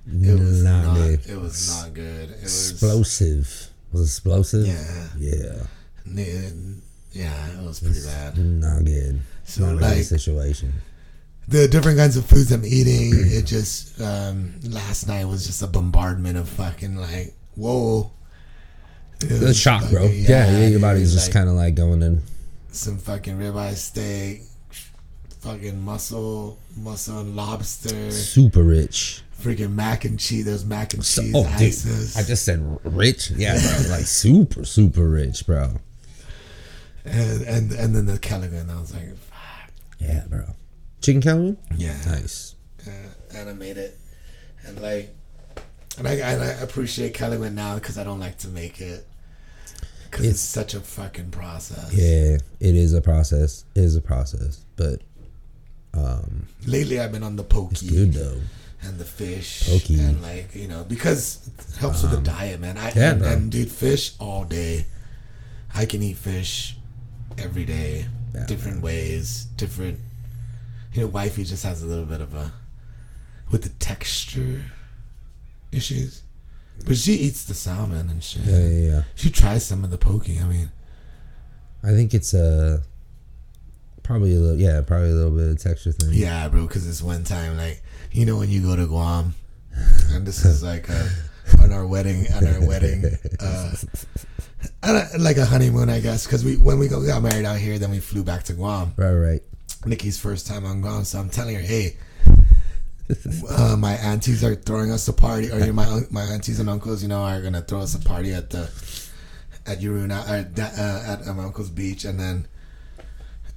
[0.08, 0.98] It was Not.
[0.98, 2.30] It was not good.
[2.30, 2.72] It was.
[2.72, 3.70] Explosive.
[3.92, 4.68] Was it explosive?
[4.68, 5.08] Yeah.
[5.18, 6.42] Yeah.
[7.12, 8.38] Yeah, it was pretty bad.
[8.38, 9.22] Not good.
[9.46, 10.74] So, Not like- situation.
[11.48, 15.68] The different kinds of foods I'm eating, it just um, last night was just a
[15.68, 18.12] bombardment of fucking like whoa.
[19.22, 20.04] It The shock, bro.
[20.08, 22.22] fucking- Yeah, yeah, your body's just like, kind of like going in.
[22.72, 24.42] some fucking ribeye steak,
[25.42, 29.22] fucking mussel, mussel and lobster, Super rich.
[29.40, 30.46] freaking mac and cheese.
[30.46, 32.18] There's mac and cheese oh, dude.
[32.18, 33.30] I just said rich.
[33.32, 33.90] Yeah, bro.
[33.92, 35.76] like super, super rich, bro.
[37.06, 38.70] and and and then the Kelaguen.
[38.76, 40.46] I was like, fuck, Yeah, bro.
[41.06, 41.58] Chicken Kelaguen?
[41.78, 41.96] yeah.
[42.08, 42.56] Nice.
[42.88, 42.92] uh,
[43.38, 43.92] animated,
[44.66, 45.14] and like,
[46.00, 49.06] and I, and I appreciate Kelaguen now because I don't like to make it
[50.10, 51.94] because it's, It's- such a fucking process.
[51.94, 53.66] Yeah, it is a process.
[53.76, 55.02] It is a process, but
[55.94, 58.42] um, Lately, I've been on the it's poke good though.
[58.82, 59.90] and the fish, Poke.
[59.92, 62.78] and like you know because it helps with the diet, man.
[62.80, 63.30] I yeah, and, bro.
[63.30, 64.86] and dude, fish all day.
[65.74, 66.78] I can eat fish
[67.38, 70.00] every day, Yeah, different ways, different.
[70.96, 72.54] You know, wifey just has a little bit of a
[73.52, 74.64] with the texture
[75.72, 76.24] issues,
[76.88, 78.44] but she eats the salmon and shit.
[78.46, 79.02] Yeah, yeah, yeah.
[79.16, 80.30] She tries some of the poke.
[80.30, 80.72] I mean,
[81.84, 82.82] I think it's a
[84.04, 84.58] probably a little.
[84.58, 86.10] Yeah, probably a little bit of texture thing.
[86.14, 86.66] yeah, bro.
[86.66, 89.36] Because it's one time, like, you know, when you go to Guam,
[90.12, 91.08] and this is like uh
[91.62, 93.04] on our wedding, on our wedding,
[93.42, 94.35] uh, a-
[95.20, 96.26] like a honeymoon, I guess.
[96.26, 98.54] Because we when we go, we got married out here, then we flew back to
[98.54, 98.94] Guam.
[98.98, 99.42] Right, right.
[99.86, 101.98] Nikki's first time on Guam, so I'm telling her, hey.
[103.50, 106.68] Uh, my aunties are throwing us a party, or you know, my my aunties and
[106.68, 108.62] uncles, you know, are gonna throw us a party at the
[109.68, 112.48] at Uruna or da- uh, at uh, my uncle's beach, and then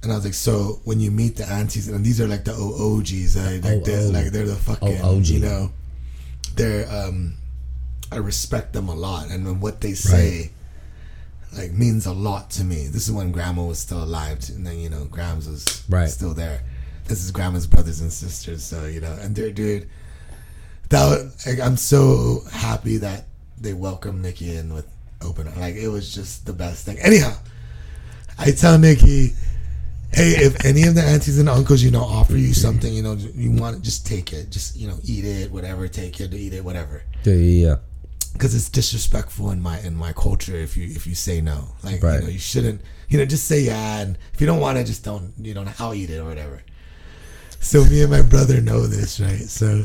[0.03, 2.53] and I was like, so when you meet the aunties, and these are like the
[2.53, 4.09] OGs, uh, like, they're, Oh, oh.
[4.11, 5.71] like they're the fucking, Oh, you know,
[6.53, 7.33] they're um,
[8.11, 10.51] I respect them a lot, and then what they say.
[11.57, 12.87] Like means a lot to me.
[12.87, 16.09] This is when Grandma was still alive, and then you know Grams was Right.
[16.09, 16.61] still there.
[17.07, 19.87] This is Grandma's brothers and sisters, so you know, and they're dude.
[20.89, 23.25] That was, like, I'm so happy that
[23.59, 24.87] they welcomed Nikki in with
[25.21, 25.47] open.
[25.59, 26.97] Like it was just the best thing.
[26.99, 27.35] Anyhow,
[28.37, 29.33] I tell Nikki,
[30.13, 33.13] hey, if any of the aunties and uncles, you know, offer you something, you know,
[33.13, 34.49] you want it, just take it.
[34.51, 35.87] Just you know, eat it, whatever.
[35.87, 37.03] Take it, eat it, whatever.
[37.23, 37.77] Yeah.
[38.33, 41.69] Because it's disrespectful in my in my culture if you if you say no.
[41.83, 42.15] Like Right.
[42.15, 42.81] you know, you shouldn't.
[43.09, 45.33] You know, just say yeah, and if you don't want it, just don't.
[45.39, 46.61] You know, I'll eat it or whatever.
[47.59, 49.41] So me and my brother know this, right?
[49.49, 49.83] So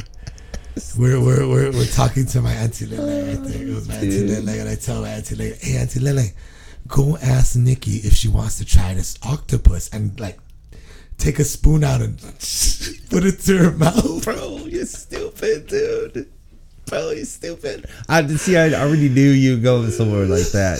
[0.98, 3.62] we're we're we're, we're talking to my auntie Lele right there.
[3.66, 6.26] It was my auntie Lele, and I tell my auntie Lele, "Hey, auntie Lele,
[6.86, 10.38] go ask Nikki if she wants to try this octopus and like
[11.18, 12.18] take a spoon out and
[13.10, 16.28] put it to her mouth." Bro, you're stupid, dude.
[16.86, 17.86] Bro, you're stupid.
[18.08, 18.56] I did see.
[18.56, 20.78] I already knew you were going somewhere like that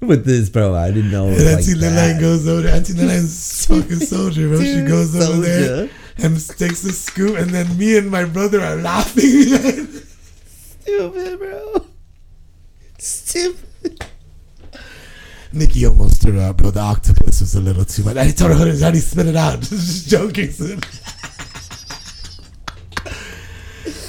[0.00, 0.74] with this, bro.
[0.74, 1.26] I didn't know.
[1.28, 2.20] it was And like Auntie Lele that.
[2.20, 2.74] goes over there.
[2.76, 4.58] Auntie Lele's fucking soldier, bro.
[4.58, 8.60] she Dude, goes over there and takes the scoop, and then me and my brother
[8.60, 9.22] are laughing.
[10.82, 11.86] Stupid, bro.
[12.98, 14.04] Stupid.
[15.52, 16.70] Nikki almost threw up, bro.
[16.70, 18.16] The octopus was a little too much.
[18.16, 19.60] I told her, how do you spit it out?
[19.62, 20.52] Just joking.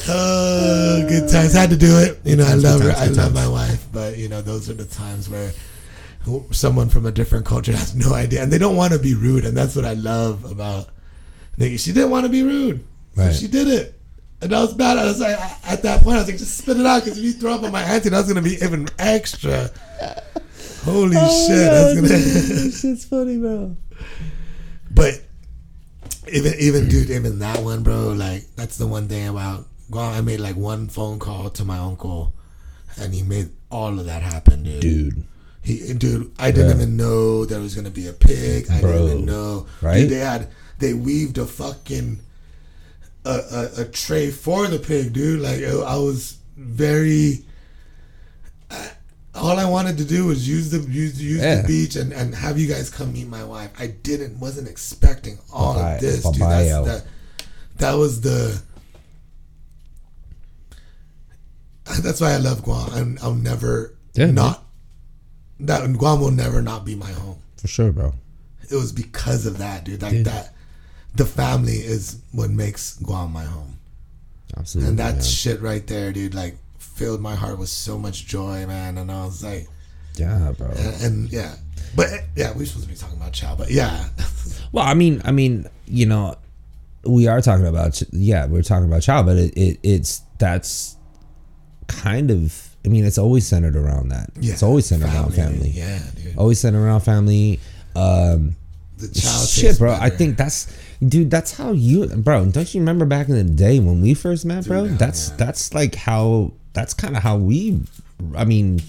[0.09, 1.55] Oh, good times.
[1.55, 2.19] I Had to do it.
[2.23, 2.91] You know, I love her.
[2.91, 5.51] I love my wife, but you know, those are the times where
[6.51, 9.45] someone from a different culture has no idea, and they don't want to be rude,
[9.45, 10.89] and that's what I love about
[11.57, 11.77] Nikki.
[11.77, 12.83] She didn't want to be rude,
[13.15, 13.35] so Right.
[13.35, 13.97] she did it.
[14.41, 14.97] And that was bad.
[14.97, 15.37] I was like,
[15.69, 17.63] at that point, I was like, just spit it out, because if you throw up
[17.63, 19.69] on my auntie, that's gonna be even extra.
[20.83, 22.71] Holy Oh shit, that's gonna.
[22.71, 23.75] Shit's funny, bro.
[24.89, 25.21] But
[26.31, 29.67] even even dude, even that one, bro, like that's the one thing about
[29.99, 32.33] I made like one phone call to my uncle,
[32.99, 34.81] and he made all of that happen, dude.
[34.81, 35.23] Dude.
[35.63, 36.75] He, dude, I didn't Yeah.
[36.77, 38.67] even know there was gonna be a pig.
[38.71, 38.91] I Bro.
[38.93, 39.67] didn't even know.
[39.81, 40.01] Right?
[40.01, 40.47] Dude, they had
[40.79, 42.19] they weaved a fucking
[43.25, 45.41] a, a, a tray for the pig, dude.
[45.41, 47.45] Like I was very.
[48.71, 48.91] I,
[49.35, 51.61] all I wanted to do was use the use use Yeah.
[51.61, 53.69] the beach and, and have you guys come meet my wife.
[53.79, 56.39] I didn't wasn't expecting all Bye- of this, dude.
[56.39, 56.63] bye-bye.
[56.63, 57.03] That's that
[57.77, 58.61] that was the.
[62.01, 62.89] That's why I love Guam.
[62.93, 64.35] I'm, I'll never Yeah, man.
[64.35, 64.63] not
[65.61, 67.37] that Guam will never not be my home.
[67.57, 68.13] For sure, bro.
[68.69, 70.01] it was because of that, dude.
[70.01, 70.25] Like Dude.
[70.25, 70.53] that,
[71.15, 73.77] the family is what makes Guam my home,
[74.57, 74.89] Absolutely.
[74.89, 75.23] and that man.
[75.23, 78.97] shit right there, dude, like filled my heart with so much joy, man.
[78.97, 79.67] And I was like,
[80.15, 80.67] yeah, bro.
[80.69, 81.55] and, and yeah,
[81.95, 84.07] but yeah, we're supposed to be talking about Chow, but yeah,
[84.71, 86.35] Well, I mean, I mean, you know,
[87.05, 90.95] we are talking about yeah, we're talking about child, but it, it it's that's
[91.91, 92.67] kind of.
[92.83, 94.31] I mean, it's always centered around that.
[94.39, 95.69] yeah, it's always centered around family.
[95.69, 96.37] Yeah, dude.
[96.37, 97.59] Always centered around family.
[97.95, 98.55] Um,
[98.97, 99.93] The child shit, bro.
[99.93, 100.75] I think that's,
[101.07, 101.29] dude.
[101.29, 102.45] That's how you, bro.
[102.45, 104.87] Don't you remember back in the day when we first met, bro?
[104.87, 105.35] Dude, that's yeah.
[105.37, 106.53] that's like how.
[106.73, 107.81] That's kind of how we.
[108.35, 108.81] I mean,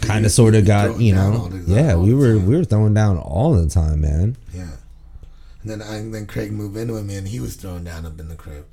[0.00, 1.50] kind of sort of got you know.
[1.66, 2.46] Yeah, we were time.
[2.46, 4.36] we were throwing down all the time, man.
[4.54, 4.68] Yeah.
[5.62, 8.06] And then I, and then Craig moved in with me, and he was throwing down
[8.06, 8.64] up in the crib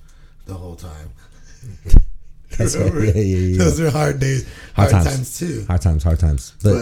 [0.45, 1.12] the whole time.
[2.57, 2.93] That's right.
[2.93, 3.57] Yeah, yeah, yeah.
[3.57, 5.15] Those were hard days, Hard hard, times.
[5.17, 5.38] times.
[5.39, 5.65] too.
[5.67, 6.53] Hard times, hard times.
[6.63, 6.73] But,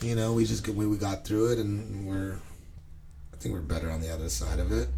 [0.00, 2.36] But you know, we just we, we got through it, and we're
[3.32, 4.88] I think we're better on the other side of it.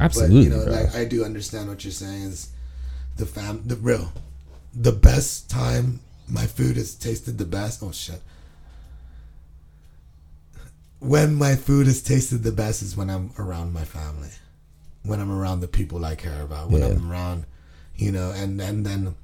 [0.00, 2.50] absolutely, but you know, like I do understand what you're saying is
[3.16, 4.12] the fam the real
[4.74, 7.82] the best time my food has tasted the best.
[7.82, 8.20] Oh shit.
[10.98, 14.28] When my food has tasted the best is when I'm around my family,
[15.02, 16.88] when I'm around the people I care about, when Yeah.
[16.88, 17.44] I'm around,
[17.96, 19.14] you know, and and then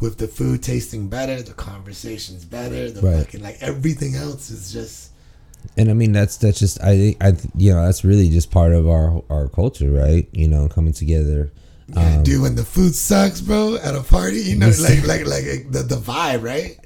[0.00, 3.24] with the food tasting better, the conversation's better, the Right.
[3.24, 5.10] fucking like everything else is just
[5.76, 8.72] and I mean that's that's just I think I you know that's really just part
[8.72, 10.28] of our our culture, right?
[10.32, 11.52] You know, coming together.
[11.88, 15.26] Yeah, Um, dude, when the food sucks, bro, at a party, you know, like like
[15.26, 16.78] like the the vibe, right?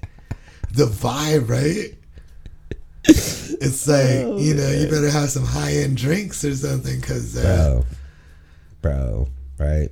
[0.73, 1.95] The vibe, right?
[3.05, 7.37] It's like Oh, you know, you better have some high end drinks or something, cause
[7.37, 7.83] uh,
[8.83, 9.89] bro, bro, right?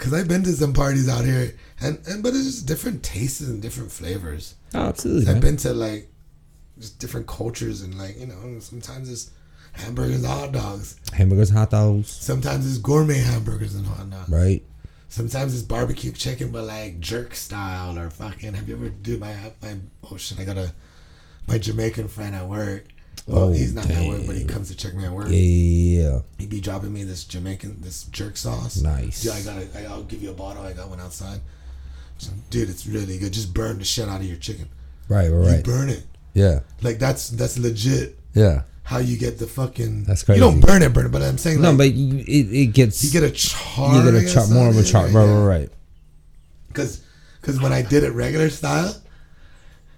[0.00, 3.40] Cause I've been to some parties out here, and and but it's just different tastes
[3.40, 4.54] and different flavors.
[4.74, 6.08] Oh, absolutely, I've been to like
[6.78, 9.30] just different cultures and like you know, sometimes it's
[9.72, 14.28] hamburgers hot dogs, Hamburgers, hot dogs, sometimes it's gourmet hamburgers and hot dogs.
[14.30, 14.62] right?
[15.08, 18.54] Sometimes it's barbecue chicken, but like jerk style or fucking.
[18.54, 19.76] Have you ever do my my?
[20.10, 20.38] Oh shit!
[20.40, 20.72] I got a
[21.46, 22.84] my Jamaican friend at work.
[23.30, 25.28] Well, Oh, he's not at work, but he comes to check me at work.
[25.30, 26.20] Yeah.
[26.38, 28.80] He be dropping me this Jamaican this jerk sauce.
[28.80, 29.24] Nice.
[29.24, 29.70] Yeah, I got it.
[29.88, 30.62] I'll give you a bottle.
[30.62, 31.40] I got one outside.
[32.18, 33.32] So, dude, it's really good.
[33.32, 34.68] Just burn the shit out of your chicken.
[35.08, 35.64] right, right, You right.
[35.64, 36.04] burn it.
[36.34, 38.18] Yeah, Like that's that's legit.
[38.34, 38.62] yeah.
[38.82, 40.02] How you get the fucking?
[40.04, 40.40] That's crazy.
[40.40, 41.12] You don't burn it, burn it.
[41.12, 43.94] But I'm saying No, like, but you, it, it gets you get a char.
[44.04, 45.04] you get a char, more of a char.
[45.06, 45.14] right?
[45.14, 45.68] Right, right, right.
[46.72, 47.02] Cause,
[47.42, 48.94] cause when I did it regular style,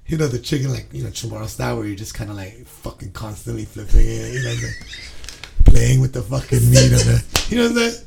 [0.07, 2.67] you know the chicken like you know Chamorro style where you're just kind of like
[2.67, 7.57] fucking constantly flipping it, you know, like, playing with the fucking meat on the, you
[7.57, 8.07] know what I'm saying?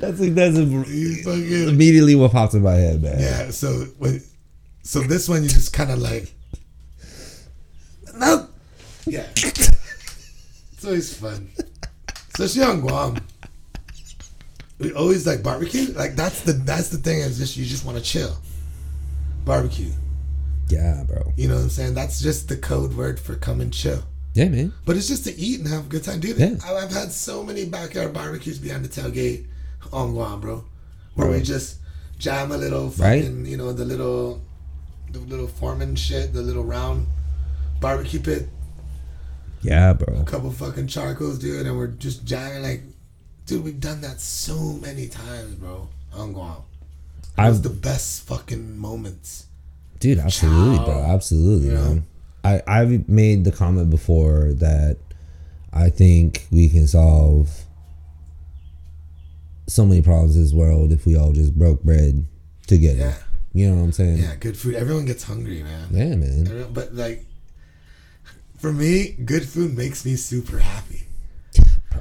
[0.00, 0.58] That's that's
[0.90, 3.20] You fucking immediately what pops in my head, man.
[3.20, 3.50] yeah.
[3.50, 4.22] So when,
[4.82, 6.32] so this one you just kind of like,
[8.16, 8.48] no,
[9.06, 9.26] yeah.
[9.36, 11.50] It's always fun,
[12.32, 13.18] especially on Guam.
[14.78, 15.92] We always like barbecue.
[15.92, 18.34] Like that's the that's the thing is just you just want to chill.
[19.44, 19.92] Barbecue.
[20.70, 21.32] Yeah, bro.
[21.36, 21.94] You know what I'm saying?
[21.94, 24.02] That's just the code word for come and chill.
[24.34, 24.72] Yeah, man.
[24.86, 26.38] But it's just to eat and have a good time, dude.
[26.38, 26.54] Yeah.
[26.64, 29.46] I- I've had so many backyard barbecues behind the tailgate
[29.92, 30.64] on Guam, bro,
[31.14, 31.36] where Bro.
[31.38, 31.76] we just
[32.18, 33.22] jam a little Right.
[33.24, 34.40] fucking, you know, the little,
[35.12, 37.08] the little foreman shit, the little round
[37.80, 38.48] barbecue pit,
[39.62, 40.20] Yeah, bro.
[40.20, 42.82] a couple fucking charcoals, dude, and we're just jamming like,
[43.46, 46.62] dude, we've done that so many times, bro, on Guam.
[47.38, 49.46] It was the best fucking moments.
[50.00, 51.02] Dude, absolutely, bro.
[51.02, 51.88] Absolutely, You know?
[51.94, 52.06] man.
[52.42, 54.96] I I've made the comment before that
[55.72, 57.50] I think we can solve
[59.66, 62.26] so many problems in this world if we all just broke bread
[62.66, 62.98] together.
[62.98, 63.14] Yeah,
[63.52, 64.18] You know what I'm saying?
[64.18, 64.74] yeah, good food.
[64.74, 65.88] Everyone gets hungry, man.
[65.92, 66.46] Yeah, man.
[66.46, 67.26] Everyone- But like,
[68.58, 71.02] for me, good food makes me super happy.
[71.90, 72.00] Bro.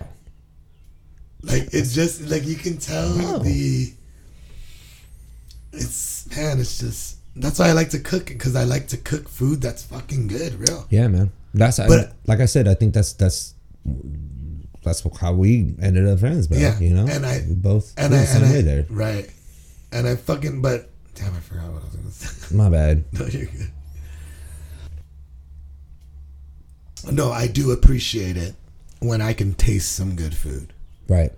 [1.43, 3.93] Like it's just like you can tell the.
[5.73, 9.30] It's man, it's just that's why I like to cook because I like to cook
[9.30, 10.86] food that's fucking good, real.
[10.89, 11.32] Yeah, man.
[11.54, 12.68] That's I, But- like I said.
[12.68, 13.54] I think that's that's
[14.84, 16.58] that's how we ended up friends, bro.
[16.58, 18.86] Yeah, You know, and I- we both And I, and I there.
[18.89, 19.30] right,
[19.92, 22.56] and I fucking but damn, I forgot what I was gonna say.
[22.56, 23.04] My bad.
[23.13, 23.72] no, you're good.
[27.12, 28.56] No, I do appreciate it
[29.00, 30.74] when I can taste some good food.
[31.08, 31.32] Right.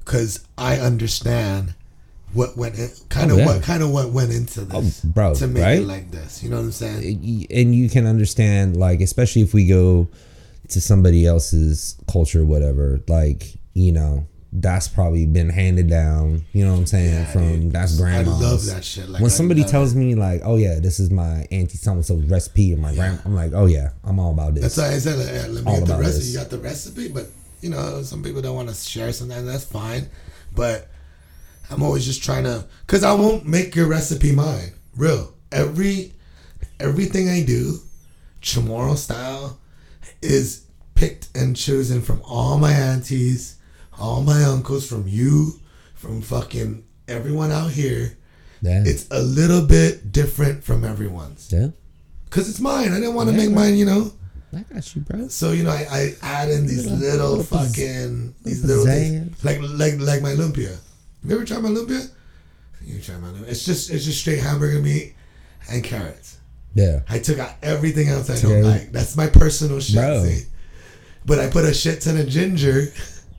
[0.00, 1.74] because I understand
[2.32, 3.46] what went in, kind Oh, of yeah.
[3.46, 5.78] what kind of what went into oh, this Oh, bro, to make right?
[5.78, 6.42] it like this.
[6.42, 7.46] You know what I'm saying?
[7.50, 10.08] and you can understand like especially if we go
[10.68, 16.42] to somebody else's culture whatever like you know that's probably been handed down.
[16.52, 17.14] You know what I'm saying?
[17.14, 17.72] Yeah, From dude.
[17.72, 19.08] that's I love that shit.
[19.08, 19.98] Like, when I somebody tells it.
[19.98, 23.18] me like, "Oh yeah, this is my auntie so and so's recipe," or my grandma,
[23.24, 25.64] I'm like, "Oh yeah, I'm all about this." That's why I said, like, yeah, let
[25.64, 26.18] me All get the about recipe.
[26.18, 26.32] this.
[26.32, 27.26] You got the recipe, but
[27.60, 29.46] you know, some people don't want to share something.
[29.46, 30.08] That's fine,
[30.52, 30.89] but
[31.70, 34.72] I'm always just trying to, cause I won't make your recipe mine.
[34.96, 36.12] Real, every
[36.78, 37.78] everything I do,
[38.42, 39.58] Chamorro style,
[40.22, 43.56] is picked and chosen from all my aunties,
[43.98, 45.60] all my uncles, from you,
[45.94, 48.16] from fucking everyone out here.
[48.62, 51.68] yeah, It's a little bit different from everyone's, yeah.
[52.30, 52.92] cause it's mine.
[52.92, 53.62] I didn't want to Yeah, make bro.
[53.64, 54.12] mine, you know.
[54.52, 55.28] I got you, bro.
[55.28, 56.98] So you know, I, I add in these Little-
[57.38, 60.76] little, fucking these little little things, like like like my lumpia.
[61.24, 62.10] You ever tried my lumpia?
[62.82, 63.48] You try my lumpia.
[63.48, 65.14] It's just it's just straight hamburger meat
[65.70, 66.38] and carrots.
[66.74, 68.42] Yeah, I took out everything else I Yeah.
[68.54, 68.92] don't like.
[68.92, 69.96] That's my personal shit.
[69.96, 70.24] Bro.
[70.24, 70.44] see?
[71.26, 72.86] But I put a shit ton of ginger,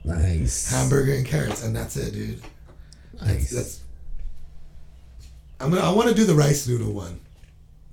[0.04, 0.70] nice.
[0.70, 2.40] hamburger, and carrots, and that's it, dude.
[3.20, 3.50] Nice.
[3.50, 3.80] that's
[5.60, 7.20] I'm gonna, I want to do the rice noodle one.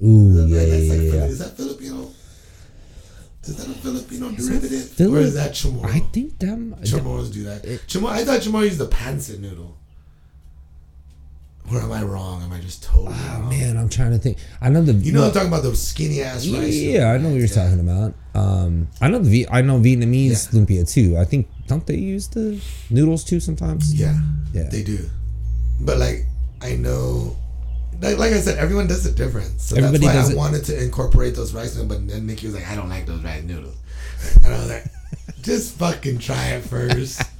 [0.04, 1.26] Ooh, yeah, that's yeah, like yeah.
[1.26, 2.10] Is that Filipino?
[3.44, 5.86] Is that a Filipino derivative, Fili- or is that chamorro?
[5.86, 6.76] I think them.
[6.82, 7.64] Chamorros do that.
[7.88, 9.78] Chamorro, I thought chamorro used the pancit noodle.
[11.72, 12.42] Or am I wrong?
[12.42, 13.50] Am I just totally Oh wrong?
[13.50, 14.38] man, I'm trying to think.
[14.62, 14.94] I know the.
[14.94, 16.74] You know I'm talking about those skinny ass rice.
[16.76, 17.54] yeah, I know what you're Yeah.
[17.64, 18.14] talking about.
[18.34, 20.60] Um, I know the Vi- I know Vietnamese Yeah.
[20.60, 21.18] lumpia too.
[21.18, 23.94] I think don't they use the noodles too sometimes?
[23.94, 24.20] Yeah,
[24.54, 24.70] Yeah.
[24.70, 25.00] they do.
[25.80, 26.26] But like,
[26.62, 27.36] I know,
[28.02, 29.62] like, like I said, everyone does it different.
[29.62, 31.90] So Everybody that's why I it- wanted to incorporate those rice noodles.
[32.00, 33.76] But then Nikki was like, I don't like those rice noodles.
[34.44, 34.86] And I was like,
[35.44, 37.22] just fucking try it first.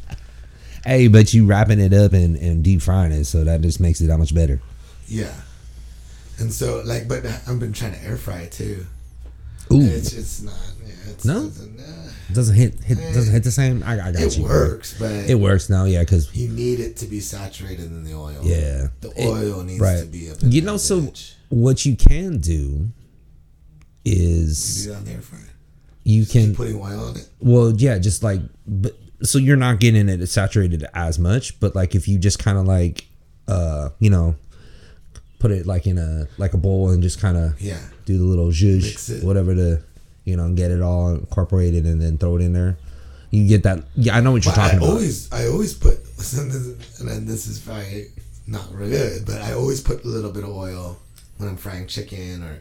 [0.90, 4.02] Hey, but you wrapping it up and, and deep frying it, so that just makes
[4.02, 4.60] it that much better.
[5.08, 5.34] yeah.
[6.40, 8.86] And so like, but I've been trying to air fry it too.
[9.72, 10.54] Ooh, It's it's not.
[10.84, 11.46] Yeah, it's, No?
[11.48, 13.84] It's, uh, doesn't hit hit doesn't hit the same.
[13.84, 14.46] I, I got it you.
[14.46, 14.52] bro.
[14.70, 18.14] works, but It works now, yeah, because you need it to be saturated in the
[18.14, 18.40] oil.
[18.42, 20.00] yeah, The It- oil needs right.
[20.00, 21.12] to be up in You know, so
[21.50, 22.90] what you can do
[24.06, 25.42] You is do that on the air fryer.
[26.04, 27.28] you can putting oil on it.
[27.42, 31.96] Well, yeah, just like, but so you're not getting it saturated as much, but like
[31.96, 33.06] if you just kind of like,
[33.48, 34.36] uh, you know,
[35.40, 37.80] put it like in a like a bowl and just kind of Yeah.
[38.06, 39.82] do the little zhuzh, whatever to,
[40.26, 42.78] you know, and get it all incorporated and then throw it in there.
[43.32, 43.84] You get that.
[43.96, 44.90] Yeah, I know what you're But I talking about.
[44.90, 45.98] always, I always put,
[46.38, 48.08] and then this is probably
[48.48, 50.98] not real good, but I always put a little bit of oil
[51.38, 52.60] when I'm frying chicken or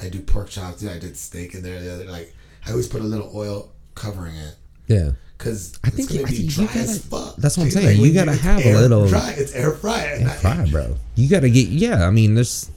[0.00, 0.86] I do pork chops.
[0.86, 2.04] I did steak in there the other.
[2.04, 2.32] Like
[2.66, 4.54] I always put a little oil covering it
[4.86, 7.36] yeah, because I it's think gonna you- be you dry as gotta- fuck.
[7.36, 8.00] that's what I'm saying.
[8.00, 9.34] You gotta it's have a little- dry.
[9.36, 10.00] It's air fry.
[10.04, 10.96] and fry, bro.
[11.16, 11.68] You gotta get.
[11.68, 12.70] Yeah, I mean, there's.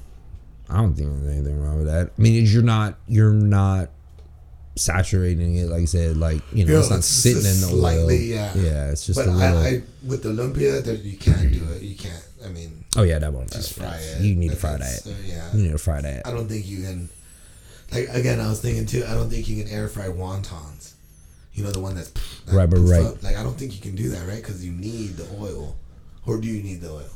[0.70, 2.12] I don't think there's anything wrong with that.
[2.18, 2.98] I mean, you're not.
[3.08, 3.90] You're not
[4.76, 7.84] saturating it, like I said, like you know, Yo, it's not it's sitting in the
[7.84, 8.12] oil.
[8.12, 8.54] yeah.
[8.56, 9.58] yeah, it's just But a little.
[9.58, 11.82] I, I, with the lumpia, there, you can't do it.
[11.82, 12.24] You can't.
[12.46, 14.22] I mean, oh yeah, that won't just fry it.
[14.22, 15.12] You need to fry it's- that.
[15.12, 15.50] uh, yeah.
[15.56, 16.28] You need to fry that.
[16.28, 17.10] I don't think you can.
[17.92, 19.04] Like again, I was thinking too.
[19.08, 20.92] I don't think you can air fry wontons.
[21.58, 22.12] You know the one that's
[22.46, 23.04] that Right, but right.
[23.04, 23.24] up.
[23.24, 24.38] Like I don't think you can do that, right?
[24.38, 25.76] Because you need the oil,
[26.28, 27.10] or do you need the oil?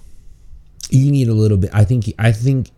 [0.89, 1.69] You need a little bit.
[1.73, 2.11] I think.
[2.17, 2.71] I think.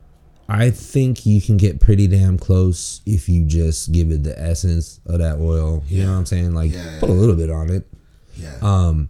[0.50, 5.00] I think you can get pretty damn close if you just give it the essence
[5.06, 5.86] of that oil.
[5.88, 6.54] You know what I'm saying?
[6.54, 7.88] Like Yeah, put a little bit on it.
[8.36, 8.58] Yeah.
[8.62, 9.08] Um,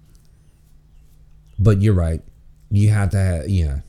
[1.58, 2.22] but you're right.
[2.70, 3.80] You have to have yeah.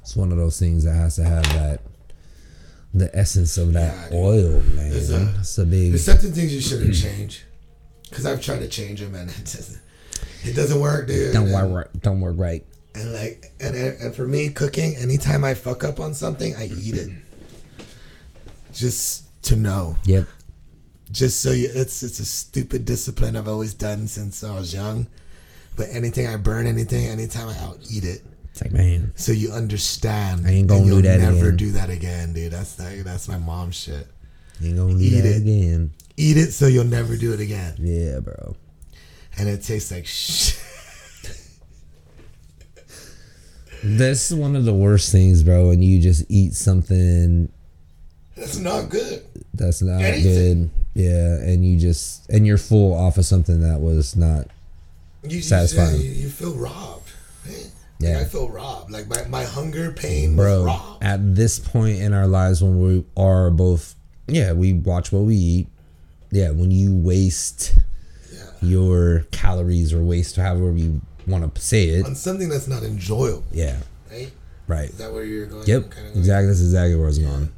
[0.00, 1.80] It's one of those things that has to have that
[2.94, 4.90] the essence of that Yeah, oil, man.
[4.90, 7.44] There's a- It's a big There's certain things you shouldn't change.
[8.08, 9.80] Because I've tried to change them and it doesn't.
[10.44, 11.32] It doesn't work, dude.
[11.32, 12.64] don't and, work don't work right.
[12.94, 14.96] And like, and and for me, cooking.
[14.96, 17.10] Anytime I fuck up on something, I eat it.
[18.72, 19.96] Just to know.
[20.04, 20.26] Yep.
[21.10, 25.06] just so you it's it's a stupid discipline I've always done since I was young.
[25.76, 28.22] But anything I burn anything, anytime I I'll eat it.
[28.52, 30.46] It's like man, So you understand.
[30.46, 31.56] I ain't gonna do that never again.
[31.56, 32.52] do that again, dude.
[32.52, 34.06] That's like that's my mom shit.
[34.60, 35.36] you ain't gonna do Eat that it.
[35.42, 35.92] again.
[36.18, 37.74] Eat it so you'll never do it again.
[37.78, 38.54] Yeah, bro.
[39.38, 40.58] And it tastes like shit.
[43.84, 45.68] That's one of the worst things, bro.
[45.68, 47.50] When you just eat something
[48.36, 49.24] That's not good.
[49.54, 50.68] that's not Anything.
[50.68, 50.70] good.
[50.94, 54.46] Yeah, and you just and you're full off of something that was not
[55.26, 56.00] you- Satisfying.
[56.00, 57.10] You, you feel robbed.
[57.46, 57.54] man.
[58.02, 58.20] Like, Yeah.
[58.20, 58.90] I feel robbed.
[58.90, 63.50] Like my, my hunger pain bro at this point in our lives when we are
[63.50, 63.94] both
[64.28, 65.66] yeah we watch what we eat
[66.30, 67.74] yeah when you waste
[68.32, 68.40] Yeah.
[68.62, 73.44] your calories or waste however you want to say it On something that's not enjoyable,
[73.52, 73.78] yeah
[74.10, 74.30] right?
[74.66, 75.66] right Is that where you're going?
[75.66, 76.18] yep Kinda going?
[76.18, 77.52] exactly that's exactly where i was going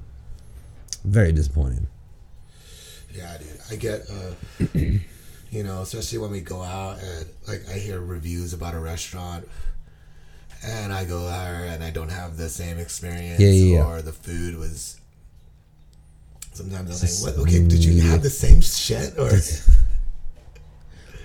[1.05, 1.87] very disappointing
[3.15, 3.61] Yeah, dude.
[3.71, 4.69] I get, uh,
[5.51, 9.47] You know, especially when we go out and like I hear reviews about a restaurant,
[10.65, 13.87] and I go there and I don't have the same experience, Yeah, yeah, yeah.
[13.87, 15.01] or the food was.
[16.53, 17.43] Sometimes I'm Just like, what?
[17.49, 19.31] Okay, did you have the same shit or?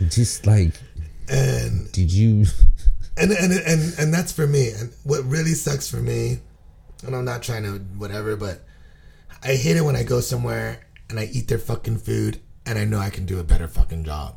[0.10, 0.74] Just like,
[1.28, 2.46] and did you?
[3.18, 4.72] and and and and that's for me.
[4.72, 6.40] And what really sucks for me,
[7.06, 8.62] and I'm not trying to whatever, but
[9.44, 10.80] I hate it when I go somewhere
[11.10, 14.04] and I eat their fucking food and I know I can do a better fucking
[14.04, 14.36] job.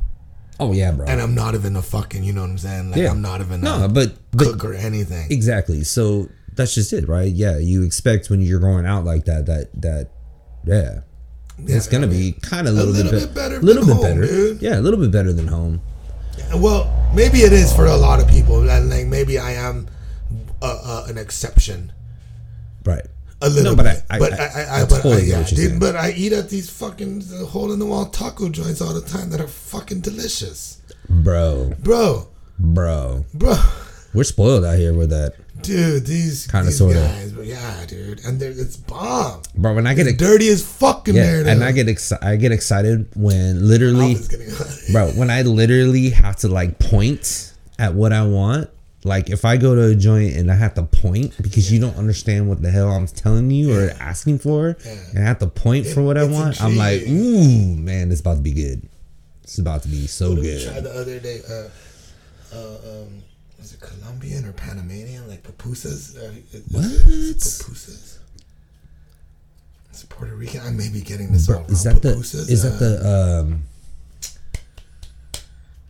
[0.63, 1.07] Oh yeah, bro.
[1.07, 2.91] And I'm not even a fucking, you know what I'm saying?
[2.91, 3.11] Like Yeah.
[3.11, 5.27] I'm not even no, a but but cook or anything.
[5.31, 5.83] exactly.
[5.85, 7.31] So that's just it, right?
[7.33, 10.11] Yeah, you expect when you're going out like that, that that
[10.65, 11.01] yeah,
[11.67, 13.97] it's gonna I mean, be kind of a little, little bit, bit better little than
[13.97, 14.27] bit home, better.
[14.33, 14.63] dude.
[14.63, 15.81] Yeah, a little bit better than home.
[16.55, 19.89] Well, maybe it is for a lot of people, and like maybe I am
[20.63, 21.93] uh, uh, an exception.
[22.85, 23.07] Right.
[23.43, 25.25] A little No, but I- bit, I- but I- I, I, I but totally I,
[25.27, 28.49] yeah, what you're dude, but I eat at these fucking hole in the wall taco
[28.49, 32.29] joints all the time that are fucking delicious, Bro, bro,
[32.59, 33.57] bro, bro.
[34.15, 36.99] we're spoiled out here with that, Dude, these these sorta.
[37.01, 39.43] guys, but yeah, dude, and they're, it's bomb.
[39.57, 39.75] bro.
[39.75, 42.51] When I get ex- Dirty as fucking yeah, there, and I get excited, I get
[42.53, 44.67] excited when literally, Mouth is getting hot.
[44.93, 48.71] bro, when I literally have to like point at what I want.
[49.05, 51.97] Like if I go to a joint and I have to point because you don't
[51.97, 54.93] understand what the hell I'm telling you or asking for, Yeah.
[55.11, 58.37] and I have to point for what I want, I'm like, ooh, man, it's about
[58.37, 58.89] to be good.
[59.43, 60.85] It's about to be so We tried good.
[60.85, 61.41] the other day.
[61.51, 61.69] Uh,
[62.55, 63.23] uh, um,
[63.59, 65.27] was it Colombian or Panamanian?
[65.29, 66.17] Like pupusas?
[66.17, 66.31] Uh,
[66.71, 66.85] What?
[66.85, 68.19] Pupusas?
[69.91, 70.61] It's Puerto Rican.
[70.61, 71.67] I may be getting this all wrong.
[71.71, 73.65] is that the is Uh, that the um?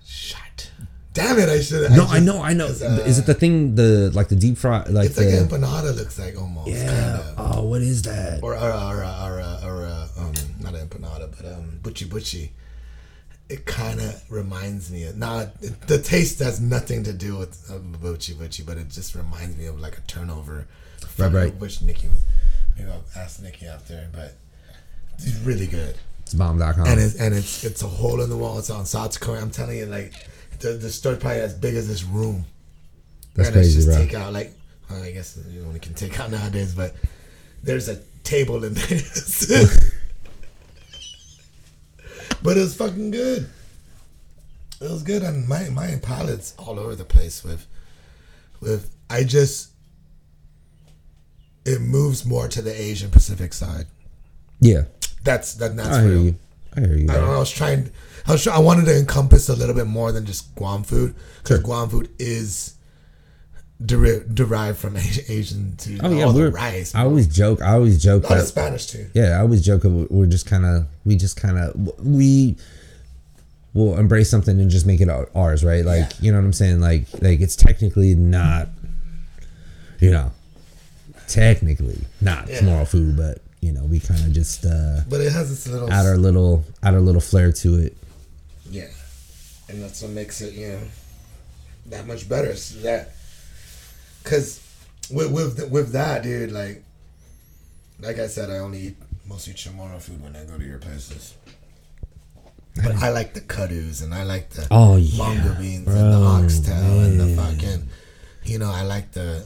[0.05, 0.71] Shit.
[1.13, 1.49] Damn it!
[1.49, 1.83] I should.
[1.91, 1.97] Have.
[1.97, 2.67] No, I know, I know.
[2.69, 5.95] It's, is it the thing the like the deep fry like It's like the empanada.
[5.97, 6.69] Looks like almost.
[6.71, 6.87] yeah?
[6.87, 7.35] Kinda.
[7.37, 8.43] Oh, what is that?
[8.43, 12.51] Or or or or, or, or uh, um, not an empanada, but um, buchi buchi.
[13.49, 17.75] It kind of reminds me of not the taste has nothing to do with uh,
[17.99, 20.67] buchi buchi, but it just reminds me of like a turnover.
[21.19, 21.55] Right, right.
[21.57, 22.25] Which Nikki was.
[22.79, 24.35] Maybe I'll ask Nikki after, but
[25.19, 25.95] it's really good.
[26.21, 26.87] It's bomb.com.
[26.87, 28.59] And it's and it's it's a hole in the wall.
[28.59, 29.43] It's on South Korea.
[29.43, 30.15] I'm telling you, like
[30.63, 32.45] the the store's probably as big as this room.
[33.35, 33.97] That's and crazy, just bro.
[33.99, 34.53] take out like
[34.91, 36.95] I guess you only can take out nowadays, but
[37.63, 38.75] there's a table in
[39.49, 39.67] there.
[42.43, 43.49] but it was fucking good.
[44.81, 47.67] It was good, and my my palate's all over the place with
[48.61, 49.71] with I just
[51.65, 53.87] it moves more to the Asian Pacific side.
[54.61, 54.83] yeah,
[55.23, 56.35] That's that, that's hear real.
[56.77, 57.07] I hear you.
[57.11, 57.35] I don't know.
[57.35, 57.91] I was trying.
[58.27, 58.47] I was.
[58.47, 61.65] I wanted to encompass a little bit more than just Guam food because Sure.
[61.65, 62.75] Guam food is
[63.85, 66.51] deri- derived from Asi- Asian to Oh yeah, all the we're.
[66.51, 66.95] rice.
[66.95, 67.61] I always joke.
[67.63, 68.47] I always joke a lot of.
[68.47, 69.09] Spanish too.
[69.15, 69.83] Yeah, I always joke.
[69.85, 70.87] We're just kind of.
[71.05, 71.75] We just kind of.
[72.05, 72.57] We.
[73.75, 75.85] will embrace something and just make it ours, right?
[75.85, 76.17] Like Yeah.
[76.21, 76.81] you know what I'm saying?
[76.81, 78.69] Like like it's technically not.
[79.99, 80.31] You know.
[81.29, 82.61] Technically not Yeah.
[82.61, 85.91] Chamorro food, but you know we kind of just uh, But it has its little
[85.91, 87.97] add our little add our little flair to it.
[88.71, 88.89] yeah,
[89.71, 90.81] and that's what makes it you know
[91.87, 92.55] that much better.
[92.57, 93.13] So that
[94.23, 94.61] because
[95.11, 96.83] with with with that dude, like
[98.01, 98.97] like I said, I only eat
[99.27, 101.35] mostly Chamorro food when I go to your places.
[102.75, 106.13] But I like the kudus and I like the Oh, yeah, mongo beans bro, and
[106.13, 107.89] the oxtail and the fucking,
[108.45, 109.45] you know, I like the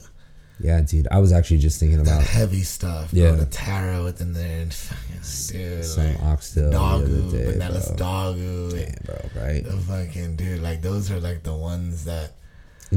[0.58, 1.06] Yeah, dude.
[1.10, 3.10] I was actually just thinking that about heavy stuff.
[3.12, 3.30] Bro, Yeah.
[3.32, 5.20] the taro within there and fucking,
[5.58, 7.96] dude, some like, oxtail the dogu, day, bro.
[7.96, 9.64] dogu, Damn, bro, right?
[9.64, 12.32] the fucking dude, like those are like the ones that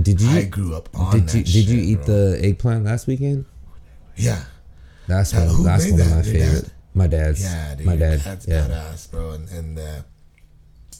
[0.02, 1.12] Did you I grew up on.
[1.12, 2.16] did that you did you shit, eat bro.
[2.32, 3.46] the eggplant last weekend?
[4.16, 4.44] Yeah,
[5.08, 5.64] That's one.
[5.64, 6.62] that's one of my favorite.
[6.64, 6.72] dad?
[6.94, 7.42] My dad's.
[7.44, 8.20] yeah, dude, my dad.
[8.22, 8.68] that's yeah.
[8.68, 9.32] badass, bro.
[9.32, 10.02] And and uh,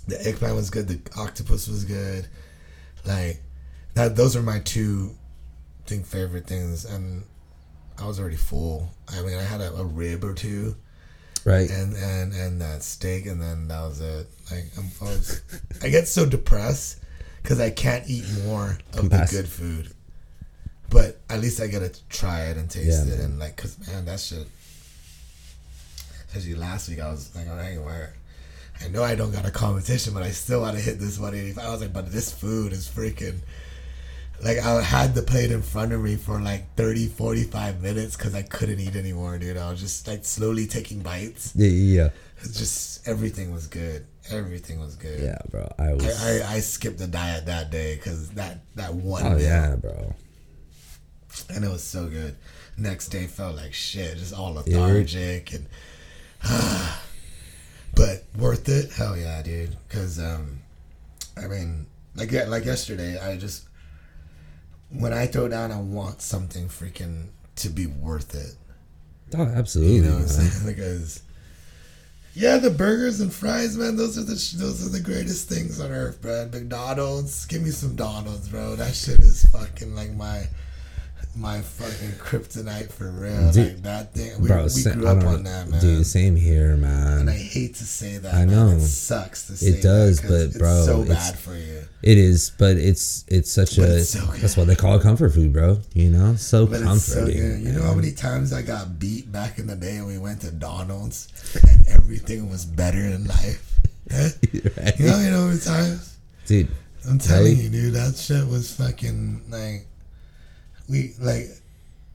[0.08, 0.88] the eggplant was good.
[0.88, 2.28] The octopus was good.
[3.06, 3.42] Like
[3.96, 4.16] that.
[4.16, 5.16] Those are my two,
[5.90, 6.86] think, favorite things.
[6.86, 7.24] And
[7.98, 8.90] I was already full.
[9.10, 10.76] I mean, I had a, a rib or two.
[11.46, 11.70] Right.
[11.70, 14.28] and and and that steak, and then that was it.
[14.52, 15.42] Like I'm, I, was,
[15.82, 17.00] I get so depressed
[17.42, 19.94] because I can't eat more of Compass- the good food.
[20.90, 23.26] But at least I get to try it and taste Yeah, it, man.
[23.26, 24.48] and like, cause man, that shit.
[26.28, 28.14] Especially last week, I was like, where.
[28.82, 31.66] I know I don't got a competition, but I still want to hit this 185.
[31.66, 33.40] I was like, but this food is freaking.
[34.42, 38.34] Like, I had the plate in front of me for like 30, 45 minutes because
[38.34, 39.58] I couldn't eat anymore, dude.
[39.58, 41.54] I was just like slowly taking bites.
[41.56, 42.10] Yeah, yeah,
[42.42, 44.06] just everything was good.
[44.32, 45.20] Everything was good.
[45.22, 45.72] yeah, bro.
[45.78, 46.24] I was.
[46.24, 49.76] I, I, I skipped the diet that day because that that one oh meal, yeah,
[49.76, 50.14] bro.
[51.50, 52.36] and it was so good.
[52.78, 55.66] Next day felt like shit, just all lethargic and.
[57.96, 58.92] but worth worth it?
[58.92, 59.76] Hell yeah, dude.
[59.88, 60.60] Because um,
[61.36, 63.66] I mean, like like yesterday, I just
[64.92, 67.28] when I throw down, I want something freaking
[67.58, 68.56] to be worth it.
[69.38, 69.98] Oh, absolutely.
[69.98, 70.66] You know what I'm saying?
[70.76, 71.24] Because
[72.34, 75.80] yeah, the burgers and fries, man, those are the sh- those are the greatest things
[75.80, 76.48] on earth, bro.
[76.52, 78.76] McDonald's, give me some Donald's, bro.
[78.76, 80.46] That shit is fucking like my
[81.36, 83.52] my fucking kryptonite for real.
[83.52, 85.80] Dude, like that thing, we, Bro, we grew up on that, man.
[85.80, 87.20] Dude, same here, man.
[87.20, 88.34] and I hate to say that.
[88.34, 88.48] I man.
[88.50, 88.68] know.
[88.76, 91.84] it sucks to say It does, but, bro, it's so it's- bad for you.
[92.02, 95.02] It is, but it's it's such But a it's so that's what they call it
[95.02, 95.80] comfort food, bro.
[95.94, 97.42] You know, so But it's so comforting.
[97.42, 97.60] good.
[97.62, 100.40] You know how many times I got beat back in the day when we went
[100.42, 101.28] to Donald's
[101.70, 103.66] and everything was better in life.
[104.12, 104.34] Right?
[104.98, 106.18] You know, you know how many times.
[106.48, 106.68] dude.
[107.08, 107.64] I'm telling Right?
[107.64, 109.86] you, dude, that shit was fucking like
[110.90, 111.48] we like,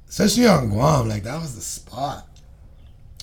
[0.09, 2.29] especially on Guam, like that was the spot.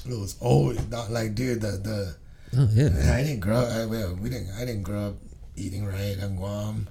[0.06, 2.16] It was always not like, dude, the the
[2.58, 3.62] Oh yeah, I didn't grow.
[3.62, 4.52] I, well, we didn't.
[4.58, 5.16] I didn't grow up
[5.56, 6.90] eating right on Guam.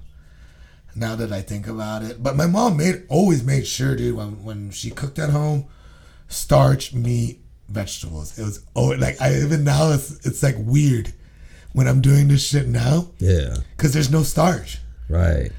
[0.96, 4.42] Now that I think about it, but my mom made always made sure, dude, when
[4.42, 5.66] when she cooked at home,
[6.28, 8.38] starch, meat, vegetables.
[8.38, 11.12] It was oh, like I even now it's it's like weird
[11.72, 14.78] when I'm doing this shit now yeah, because there's no starch.
[15.08, 15.50] right.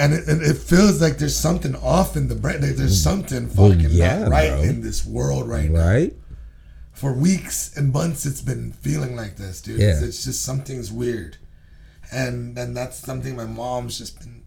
[0.00, 2.60] And it, and it feels like there's something off in the brain.
[2.62, 4.62] Like there's something Well, fucking yeah, not right bro.
[4.62, 5.86] in this world right now.
[5.86, 6.14] Right?
[6.92, 9.80] For weeks and months, it's been feeling like this, dude.
[9.80, 10.06] It's, Yeah.
[10.08, 11.36] it's just something's weird,
[12.12, 14.42] and and that's something my mom's just been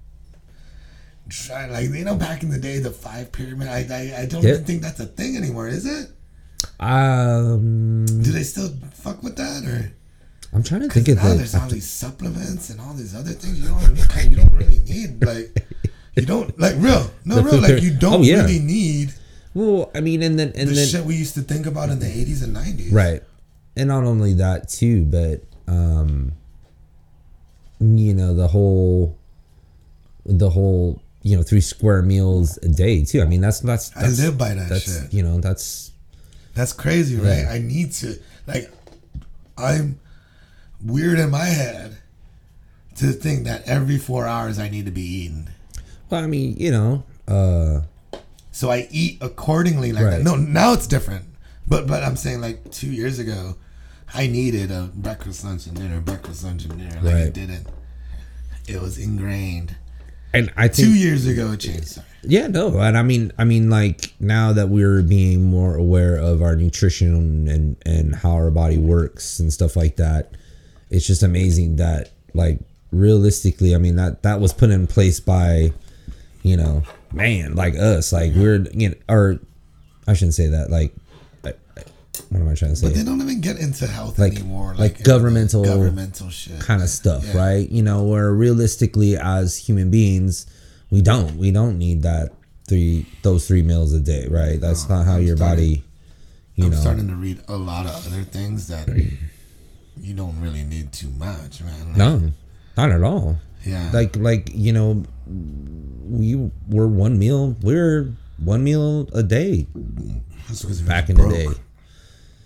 [1.30, 1.72] trying.
[1.72, 3.68] Like you know, back in the day, the five pyramid.
[3.68, 4.54] I I, I don't Yeah.
[4.54, 5.68] even think that's a thing anymore.
[5.68, 6.10] Is it?
[6.80, 9.94] Um, Do they still fuck with that or?
[10.54, 11.36] I'm trying to think of now the.
[11.36, 15.24] there's all these supplements and all these other things you don't you don't really need
[15.26, 15.66] like
[16.16, 18.42] you don't like real no The real like you don't Oh, yeah.
[18.44, 19.14] really need
[19.56, 22.00] Well, I mean, and then and the then shit we used to think about in
[22.00, 23.22] the 80s and 90s right,
[23.76, 26.34] and not only that too, but um,
[27.80, 29.18] you know the whole,
[30.26, 33.22] the whole you know three square meals a day too.
[33.22, 35.92] I mean that's that's, I live by that that's shit you know that's
[36.54, 37.52] that's crazy right Yeah.
[37.52, 38.72] I need to like
[39.58, 40.00] I'm
[40.86, 41.98] weird in my head
[42.98, 45.48] to think that every four hours I need to be eating
[46.10, 47.82] well, I mean you know uh
[48.52, 50.10] so I eat accordingly like Right.
[50.18, 51.26] that no now it's different
[51.68, 53.56] but but I'm saying like two years ago
[54.14, 57.24] I needed a breakfast lunch and dinner breakfast lunch and dinner like Right.
[57.28, 57.68] it didn't
[58.68, 59.76] it was ingrained
[60.36, 62.08] and I think two years ago it changed sorry.
[62.26, 66.42] Yeah, no, and I mean, I mean, like now that we're being more aware of
[66.42, 70.32] our nutrition and and how our body works and stuff like that,
[70.94, 72.60] it's just amazing that, like,
[72.92, 75.74] realistically, I mean that that was put in place by,
[76.44, 79.40] you know, man like us, like we're you know, or
[80.08, 80.94] I shouldn't say that, like,
[81.44, 81.84] I, I-
[82.30, 82.88] what am I trying to say?
[82.88, 84.76] But they don't even get into health Like- anymore.
[84.78, 86.60] like in governmental- uh, governmental shit.
[86.60, 87.38] kind of stuff, Yeah.
[87.38, 87.70] right?
[87.72, 90.46] You know, where realistically, as human beings,
[90.92, 92.32] we don't we don't need that
[92.68, 94.60] three those three meals a day, right?
[94.62, 95.84] That's not how I'm your starting- body,
[96.56, 96.78] you I'm know.
[96.80, 98.88] starting to read a lot of other things that
[100.04, 101.88] you don't really need too much, man.
[101.88, 102.32] Like, no,
[102.78, 103.38] not at all.
[103.66, 103.90] Yeah.
[103.94, 106.36] Like like you know, we
[106.70, 107.56] were one meal.
[107.62, 109.68] We're one meal a day
[110.48, 111.32] That's because we back in broke.
[111.32, 111.48] the day.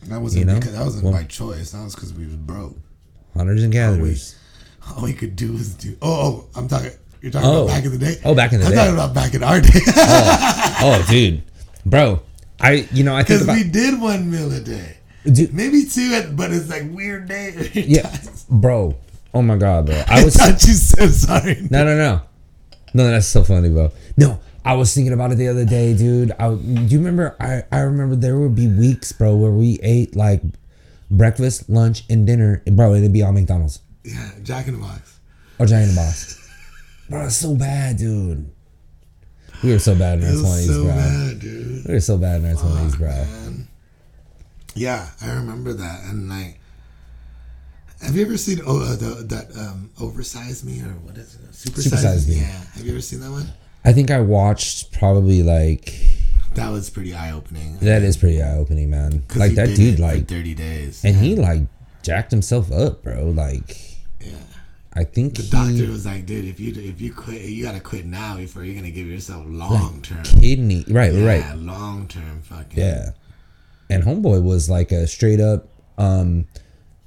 [0.03, 0.59] That wasn't you know?
[0.59, 1.71] because that wasn't Well- by choice.
[1.71, 2.77] That was because we was broke.
[3.35, 4.35] Hunters and gatherers.
[4.95, 5.97] All we could do was do.
[6.01, 6.91] Oh, oh I'm talking.
[7.21, 7.63] You're talking Oh.
[7.63, 8.15] about back in the day.
[8.23, 8.71] Oh, back in the day.
[8.71, 9.79] I'm talking about back in our day.
[9.97, 11.41] Oh, oh, dude,
[11.85, 12.21] bro,
[12.61, 14.96] I you know I think Because we did one meal a day,
[15.33, 17.69] dude, maybe two, but it's like weird day.
[17.73, 18.15] yeah,
[18.49, 18.95] bro.
[19.33, 19.95] Oh my god, bro.
[20.07, 21.67] I I was thought you said sorry.
[21.69, 22.21] No, no, no.
[22.93, 23.91] No, that's so funny, bro.
[24.15, 26.31] No, I was thinking about it the other day, dude.
[26.39, 27.35] I, do you remember?
[27.39, 30.41] I, I remember there would be weeks, bro, where we ate like
[31.11, 32.93] breakfast, lunch, and dinner, bro.
[32.95, 35.19] It'd be all McDonald's Yeah, Jack in the Box.
[35.59, 36.35] or Giant Boss.
[37.09, 38.49] Bro, it's so bad, dude.
[39.63, 40.93] We were so bad in our twenties, so bro.
[40.93, 41.85] bad, dude.
[41.87, 43.09] We were so bad in our twenties, bro.
[43.09, 43.66] Man.
[44.77, 46.03] Yeah, I remember that.
[46.05, 46.59] And like,
[48.01, 51.53] have you ever seen oh uh, the, that um oversize me or what is it?
[51.55, 52.35] Super, Super size, Size me.
[52.35, 52.41] Me.
[52.41, 53.47] Yeah, have you ever seen that one?
[53.83, 55.93] I think I watched probably like
[56.55, 57.77] That was pretty eye opening.
[57.79, 59.23] that is pretty eye opening, man.
[59.35, 61.63] Like that dude, like, thirty days, and he like
[62.03, 63.25] jacked himself up, bro.
[63.29, 64.33] Like, yeah.
[64.93, 67.79] I think The he, doctor was like, dude, if you if you quit, you gotta
[67.79, 70.23] quit now before you're gonna give yourself long term.
[70.23, 71.55] kidney, right, right.
[71.57, 72.77] Long term fucking.
[72.79, 73.09] Yeah.
[73.89, 75.67] And homeboy was like a straight up
[75.97, 76.45] um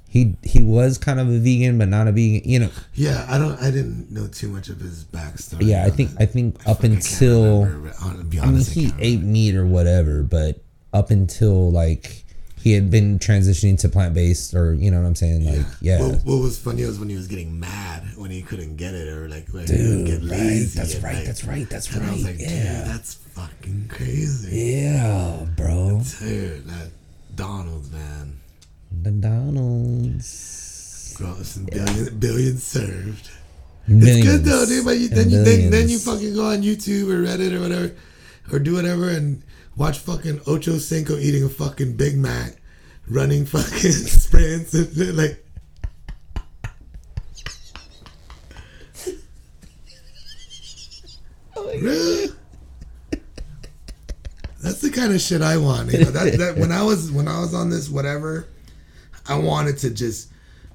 [0.09, 2.69] he he was kind of a vegan but not a vegan, you know.
[2.93, 3.57] Yeah, I don't.
[3.61, 5.61] I didn't know too much of his backstory.
[5.67, 6.11] Yeah, I think.
[6.19, 9.55] I think up until remember, hon- to be I mean honest, I he ate meat
[9.55, 10.59] or whatever, but
[10.91, 12.25] up until like
[12.57, 15.45] he had been transitioning to plant based, or you know what I'm saying?
[15.45, 18.75] Like, yeah, What, what was funny was when he was getting mad when he couldn't
[18.75, 20.29] get it, or like when dude, right?
[20.29, 20.77] lazy.
[20.77, 21.15] That's right.
[21.15, 21.69] like- that's right.
[21.69, 22.33] That's I was right.
[22.33, 24.81] like, yeah, that's fucking crazy.
[24.81, 26.01] yeah, bro.
[26.19, 26.89] Dude, that
[27.35, 28.39] Donald's man.
[29.01, 31.13] The Donald's.
[31.17, 33.29] Gross and billion, billions served.
[33.87, 34.17] Millions.
[34.17, 34.85] It's good though, dude.
[34.85, 37.95] But you, then you then, then you fucking go on YouTube or Reddit or whatever,
[38.51, 39.43] or do whatever and
[39.75, 42.57] watch fucking Ocho Cinco eating a fucking Big Mac,
[43.09, 45.45] running fucking sprints and shit, like.
[51.53, 52.29] Oh really?
[54.61, 55.91] That's the kind of shit I want.
[55.91, 58.47] You know, that, that when I was when I was on this whatever,
[59.27, 60.29] I wanted to just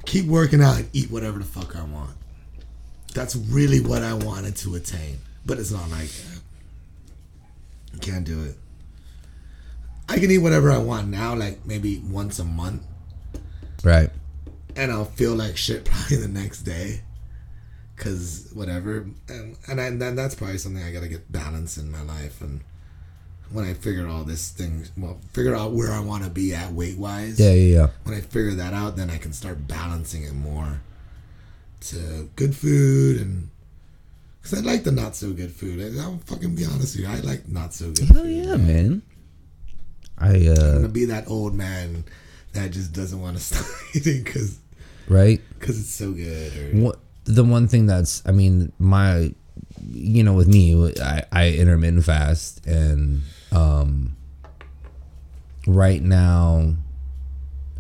[0.04, 2.16] keep working out and eat whatever the fuck I want.
[3.14, 5.18] That's really what I wanted to attain.
[5.44, 6.40] But it's not like that.
[7.94, 8.56] You can't do it.
[10.08, 12.82] I can eat whatever I want now, like maybe once a month,
[13.82, 14.10] Right.
[14.76, 17.02] and I'll feel like shit probably the next day.
[17.96, 22.02] Cause whatever, and and, I, and that's probably something I gotta get balance in my
[22.02, 22.42] life.
[22.42, 22.60] And
[23.52, 26.72] when I figure all this thing, well, figure out where I want to be at
[26.72, 27.38] weight wise.
[27.38, 27.88] Yeah, yeah, yeah.
[28.04, 30.80] when I figure that out, then I can start balancing it more
[31.80, 33.50] to good food and
[34.42, 35.80] because I like the not so good food.
[35.80, 37.08] I, I'll fucking be honest with you.
[37.08, 38.46] I like not so good Hell food.
[38.46, 39.02] yeah, man.
[40.18, 42.04] I I'm uh gonna be that old man
[42.52, 44.58] that just doesn't want to stop eating because
[45.08, 45.40] right.
[45.58, 46.74] because it's so good.
[46.74, 49.34] Or, What the one thing that's I mean my
[49.90, 53.22] you know with me I I intermittent fast and
[53.52, 54.16] um
[55.66, 56.74] right now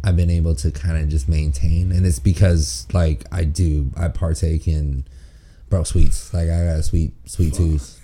[0.04, 4.08] I've been able to kind of just maintain and it's because like I do I
[4.08, 5.04] partake in
[5.68, 6.32] bro sweets.
[6.32, 8.00] Like I got a sweet sweet tooth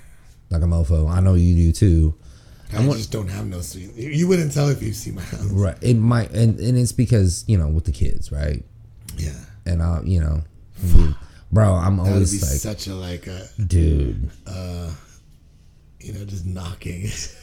[0.51, 1.11] like a mofo.
[1.11, 2.15] I know you do too.
[2.75, 3.95] I just don't have no sweet.
[3.95, 5.45] You, wouldn't tell if you see my house.
[5.45, 8.65] right it might and, and it's because you know with the kids right?
[9.17, 10.43] Yeah, and I you know
[11.53, 14.31] bro I'm that always like such a like a dude.
[14.47, 14.91] uh,
[16.01, 17.09] you know just knocking.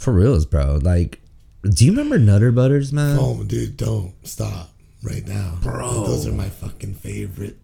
[0.00, 0.78] For reals, bro.
[0.82, 1.20] Like,
[1.62, 3.18] do you remember Nutter Butters, man?
[3.20, 4.70] oh, dude, don't stop
[5.02, 6.06] right now, Bro.
[6.06, 7.58] Those are my fucking favorite.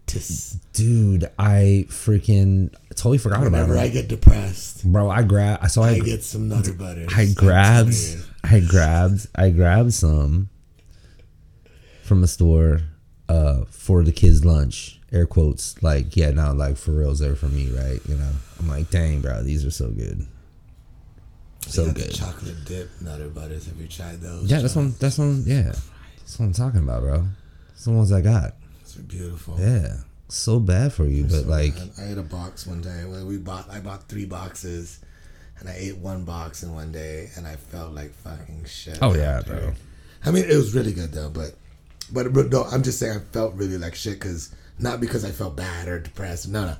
[0.73, 3.77] Dude, I freaking totally forgot about Whenever.
[3.79, 5.71] I get depressed, Bro, I grabbed.
[5.71, 7.11] So I, I get some Nutter Butters.
[7.15, 7.95] I grabbed.
[8.43, 10.49] I grabbed, I grabbed some
[12.03, 12.81] from a store
[13.29, 15.01] uh for the kids' lunch.
[15.11, 17.99] Air quotes, like yeah, now like for reals, they're for me, right?
[18.07, 20.25] You know, I'm like, dang, bro, these are so good,
[21.69, 22.13] so good.
[22.13, 23.65] chocolate dip Nutter Butters.
[23.67, 24.49] Have you tried those?
[24.49, 24.93] Yeah, that's one.
[24.99, 25.43] That's one.
[25.45, 25.73] Yeah,
[26.17, 27.27] that's what I'm talking about, bro.
[27.69, 28.55] That's the ones I got.
[28.83, 29.55] Those are beautiful.
[29.59, 29.97] Yeah,
[30.27, 33.05] so bad for you, but So, like, man, I ate a box one day.
[33.23, 33.69] We bought.
[33.69, 34.99] I bought three boxes,
[35.59, 38.99] and I ate one box in one day, and I felt like fucking shit.
[39.01, 39.55] Oh, yeah, after.
[39.55, 39.73] bro.
[40.25, 41.55] I mean, it was really good though, but,
[42.11, 45.31] but, but no, I'm just saying I felt really like shit because not because I
[45.31, 46.47] felt bad or depressed.
[46.49, 46.75] No, no,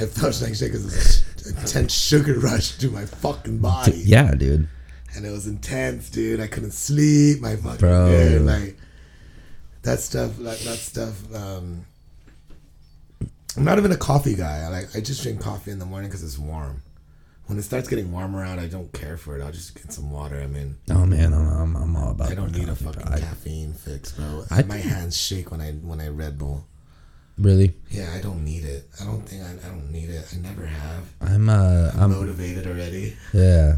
[0.00, 4.02] I felt like shit because it was an intense sugar rush to my fucking body.
[4.04, 4.68] yeah, dude.
[5.16, 6.40] and it was intense, dude.
[6.40, 7.40] I couldn't sleep.
[7.40, 8.06] My fucking Bro.
[8.06, 8.76] head, like
[9.82, 11.34] that stuff, like that stuff.
[11.34, 11.84] Um,
[13.56, 14.62] I'm not even a coffee guy.
[14.64, 16.82] I like I just drink coffee in the morning because it's warm.
[17.46, 19.42] When it starts getting warmer out, I don't care for it.
[19.42, 20.38] I'll just get some water.
[20.38, 22.30] I mean, Oh man, I'm, I'm, I'm all about.
[22.30, 23.18] I don't need a fucking bro.
[23.18, 24.44] Caffeine fix, bro.
[24.50, 26.66] I My hands shake when I when I Red Bull.
[27.38, 28.88] Really, Yeah, I don't need it.
[29.00, 30.24] I don't think I, I don't need it.
[30.34, 31.04] I never have.
[31.20, 33.16] I'm uh, I'm I'm motivated already.
[33.32, 33.76] yeah.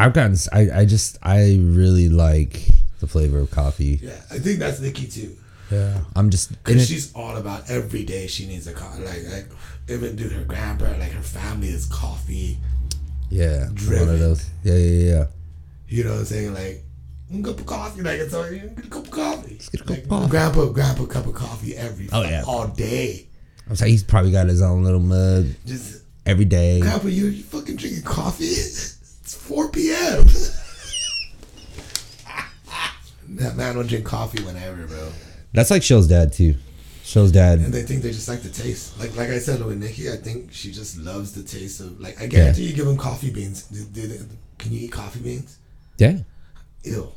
[0.00, 0.36] I've gotten.
[0.52, 2.68] I, I just I really like
[3.00, 3.98] the flavor of coffee.
[4.02, 5.36] Yeah, I think that's Nikki too.
[5.72, 6.50] Yeah, I'm just.
[6.50, 9.02] and Cause it- she's all about every day she needs a coffee.
[9.04, 9.46] Like like
[9.88, 12.58] even dude, her grandpa, like her family is coffee.
[13.28, 14.08] yeah, one driven.
[14.10, 14.48] of those.
[14.62, 15.24] Yeah, yeah, yeah.
[15.88, 16.54] You know what I'm saying?
[16.54, 16.84] Like
[17.42, 19.54] cup of coffee, like it's all get a cup of coffee.
[19.70, 20.28] get a cup like, of coffee.
[20.30, 22.42] Grandpa, grandpa, cup of coffee every Oh, yeah.
[22.46, 23.26] all day.
[23.68, 26.80] I'm saying he's probably got his own little mug Just every day.
[26.80, 28.46] grandpa, you you fucking drinking coffee?
[28.46, 30.24] It's 4 p.m.
[33.28, 35.10] that man will drink coffee whenever, bro.
[35.52, 36.54] That's like Show's dad too.
[37.04, 37.58] Show's dad.
[37.58, 38.98] And they think they just like the taste.
[38.98, 42.20] Like like I said with Nikki, I think she just loves the taste of like
[42.20, 43.62] I guarantee you give them coffee beans.
[43.64, 44.24] Do, do they-
[44.58, 45.58] can you eat coffee beans?
[45.98, 46.18] Yeah,
[46.84, 47.08] Ew.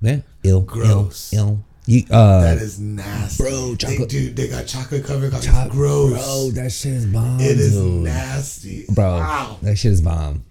[0.00, 0.20] yeah.
[0.42, 1.32] Ill, Gross.
[1.32, 1.64] ill, ill.
[1.86, 3.42] You uh, That is nasty.
[3.42, 5.46] Bro, They chocolate- do they got chocolate covered coffee.
[5.48, 6.12] Choc- gross.
[6.12, 7.40] Bro, that shit is bomb.
[7.40, 8.02] it is dude.
[8.04, 8.84] nasty.
[8.90, 9.58] Bro, Wow.
[9.62, 10.44] that shit is bomb.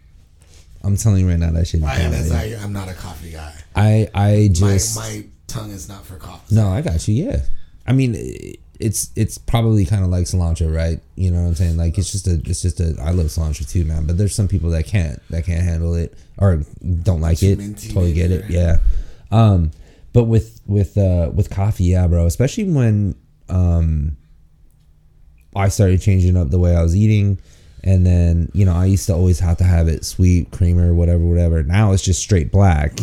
[0.83, 2.11] I'm telling you right now, that shit is I, bomb.
[2.11, 3.53] that's why I'm not a coffee guy.
[3.75, 6.53] I I just my tongue is not for coffee.
[6.55, 7.25] no, I got you.
[7.25, 7.41] Yeah,
[7.87, 10.99] I mean, i- it's it's probably kind of like cilantro, right?
[11.15, 11.77] You know what I'm saying?
[11.77, 14.05] Like it's just a it's just a I love cilantro too, man.
[14.07, 16.63] But there's some people that can't that can't handle it or
[17.03, 17.57] don't like it.
[17.57, 18.49] Totally get it.
[18.49, 18.77] Yeah.
[19.31, 19.71] Um,
[20.13, 22.25] but with with uh with coffee, yeah, bro.
[22.25, 23.15] Especially when
[23.49, 24.15] um
[25.55, 27.39] I started changing up the way I was eating.
[27.83, 31.23] And then, you know, I used to always have to have it sweet, creamer, whatever,
[31.23, 31.63] whatever.
[31.63, 32.99] Now it's just straight black.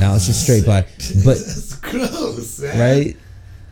[0.00, 0.86] Now it's just straight black.
[1.24, 2.78] But That's gross, man.
[2.78, 3.16] right?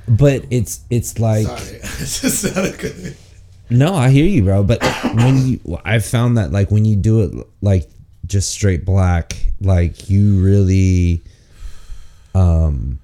[0.06, 3.16] But it's it's like Sorry, just not a good.
[3.70, 4.62] no, I hear you, bro.
[4.62, 4.82] But
[5.14, 7.88] when you, I've found that like when you do it like
[8.26, 11.22] just straight black, like you really,
[12.34, 12.98] um,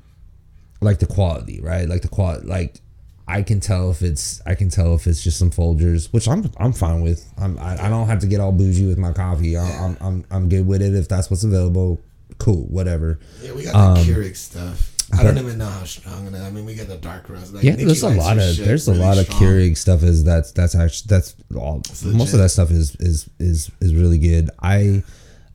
[0.80, 1.88] like the quality, right?
[1.88, 2.80] Like the quality, like
[3.26, 6.50] I can tell if it's, I can tell if it's just some Folgers, which I'm,
[6.58, 7.24] I'm fine with.
[7.38, 9.56] I'm, I, I don't have to get all bougie with my coffee.
[9.56, 12.00] I, I'm, I'm, I'm good with it if that's what's available.
[12.38, 13.18] Cool, whatever.
[13.42, 14.96] Yeah, we got the Keurig stuff.
[15.12, 16.40] I don't even know how strong it is.
[16.40, 17.52] I mean, we get the dark roast.
[17.52, 19.42] Like, Yeah, Nikki there's a lot of there's a really lot of strong.
[19.42, 23.70] Keurig stuff is that's that's actually that's all most of that stuff is is is
[23.80, 24.50] is really good.
[24.62, 25.02] I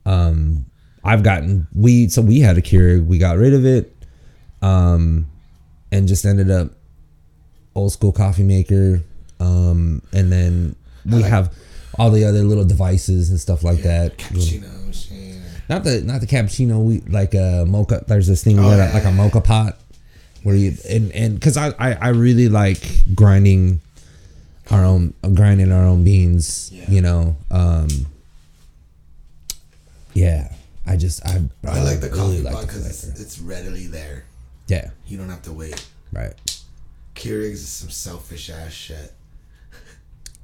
[0.04, 0.66] um
[1.04, 3.96] I've gotten we so we had a Keurig, we got rid of it,
[4.62, 5.26] um
[5.90, 6.72] and just ended up
[7.74, 9.02] old school coffee maker.
[9.40, 11.54] Um and then we have
[11.98, 14.18] all the other little devices and stuff like that.
[14.18, 14.75] Cappuccino.
[15.68, 16.84] Not the not the cappuccino.
[16.84, 18.04] We like a mocha.
[18.06, 19.78] There's this thing Oh, yeah, like a moka pot
[20.42, 23.80] where you and and because I, I I really like grinding
[24.70, 26.70] our own grinding our own beans.
[26.72, 26.90] Yeah.
[26.90, 27.36] You know.
[27.50, 27.88] Um.
[30.14, 30.52] Yeah.
[30.86, 34.24] I just I I like the coffee really like pot because it's, it's readily there.
[34.68, 34.90] Yeah.
[35.06, 35.84] You don't have to wait.
[36.12, 36.34] Right.
[37.16, 39.12] Keurigs is some selfish ass shit.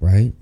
[0.01, 0.33] Right.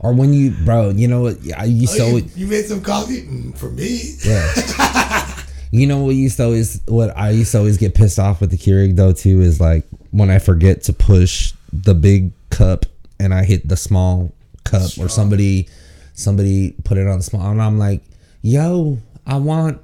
[0.00, 1.36] Or when you, bro, you know what?
[1.56, 4.14] I used to Oh, you, always, you made some coffee Mm, for me.
[4.24, 5.42] Yeah.
[5.70, 8.50] you know what used to always what I used to always get pissed off with
[8.50, 12.86] the Keurig though too is like when I forget to push the big cup
[13.20, 14.32] and I hit the small
[14.64, 15.06] cup Strong.
[15.06, 15.68] or somebody
[16.14, 18.02] somebody put it on the small and I'm like,
[18.40, 19.80] yo, I want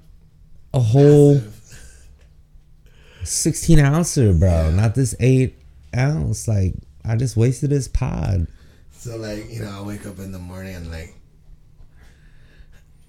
[0.73, 1.41] a whole
[3.25, 5.57] sixteen ouncer, bro, not this eight
[5.97, 6.49] ounce.
[6.49, 6.75] Like
[7.05, 8.47] I just wasted this pod.
[9.05, 11.15] So like, you know, I wake up in the morning and like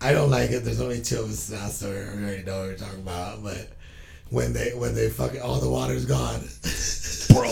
[0.01, 0.65] I don't like it.
[0.65, 3.41] There's only two of us now, so we already know what we're talking about.
[3.41, 3.69] But
[4.29, 6.41] when they when they fucking all the water's gone.
[7.33, 7.47] bro.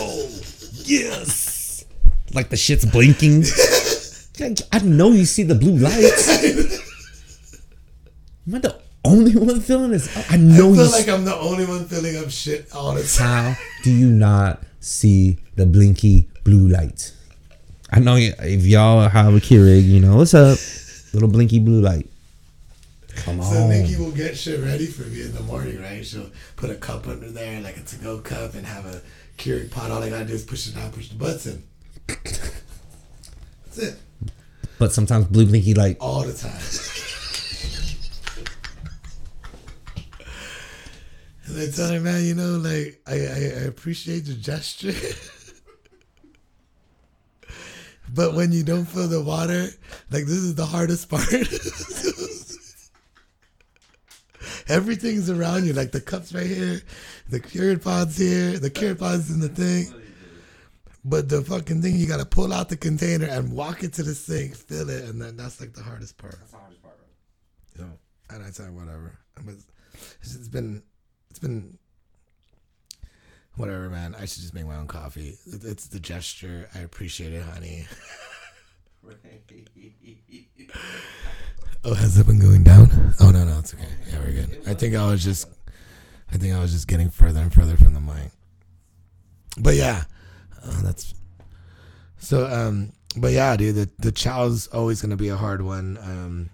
[0.84, 1.86] Yes.
[2.34, 3.44] Like the shit's blinking.
[4.72, 6.28] I know you see the blue lights.
[8.46, 10.14] Am I the only one feeling this?
[10.30, 10.74] I I know you.
[10.74, 13.54] feel s- like I'm the only one filling up shit all the time.
[13.54, 17.14] How do you not see the blinky blue light?
[17.90, 20.58] I know if y'all have a Keurig, you know what's up.
[21.12, 22.08] Little blinky blue light.
[23.16, 23.52] Come on.
[23.52, 26.04] So Nikki will get shit ready for me in the morning, right?
[26.04, 29.00] She'll put a cup under there, like a to-go cup, and have a
[29.38, 29.90] Keurig pot.
[29.90, 31.62] All I gotta do is push it down, push the button.
[32.06, 33.98] That's it.
[34.78, 35.98] But sometimes blue blinky light.
[36.00, 36.50] All the time.
[41.46, 44.92] and I tell her, man, you know, like I, I, I appreciate the gesture.
[48.14, 49.68] but when you don't fill the water,
[50.10, 51.24] like this is the hardest part.
[54.68, 56.80] Everything's around you, like the cups right here,
[57.28, 59.92] the Keurig pods here, the Keurig pods in the thing.
[61.04, 64.14] But the fucking thing, you gotta pull out the container and walk it to the
[64.14, 66.36] sink, fill it, and then that's like the hardest part.
[66.38, 67.86] That's the hardest part, right?
[67.86, 68.34] Yeah.
[68.34, 69.18] And I tell you, whatever.
[69.36, 69.62] I mean,
[70.22, 70.82] it's, it's been,
[71.28, 71.76] it's been,
[73.56, 74.14] whatever, man.
[74.14, 75.36] I should just make my own coffee.
[75.46, 76.68] It's the gesture.
[76.74, 77.86] I appreciate it, honey.
[81.86, 83.12] Oh, has it been going down?
[83.20, 83.84] Oh no, no, it's okay.
[84.08, 84.62] Yeah, we're good.
[84.66, 85.46] I think I was just,
[86.32, 88.30] I think I was just getting further and further from the mic.
[89.58, 90.04] But yeah,
[90.62, 91.12] uh, that's
[92.16, 92.46] so.
[92.46, 95.98] Um, but yeah, dude, the the chow's always gonna be a hard one.
[96.00, 96.50] Um,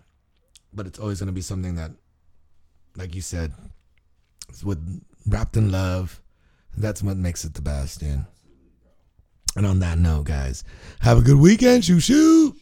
[0.73, 1.93] but it's always gonna be something that,
[2.97, 3.53] like you said,
[4.65, 6.20] with wrapped in love.
[6.81, 8.25] That's what makes it the best, dude.
[9.57, 10.65] And on that note, guys,
[11.01, 11.85] have a good weekend.
[11.85, 12.55] Shoo shoo.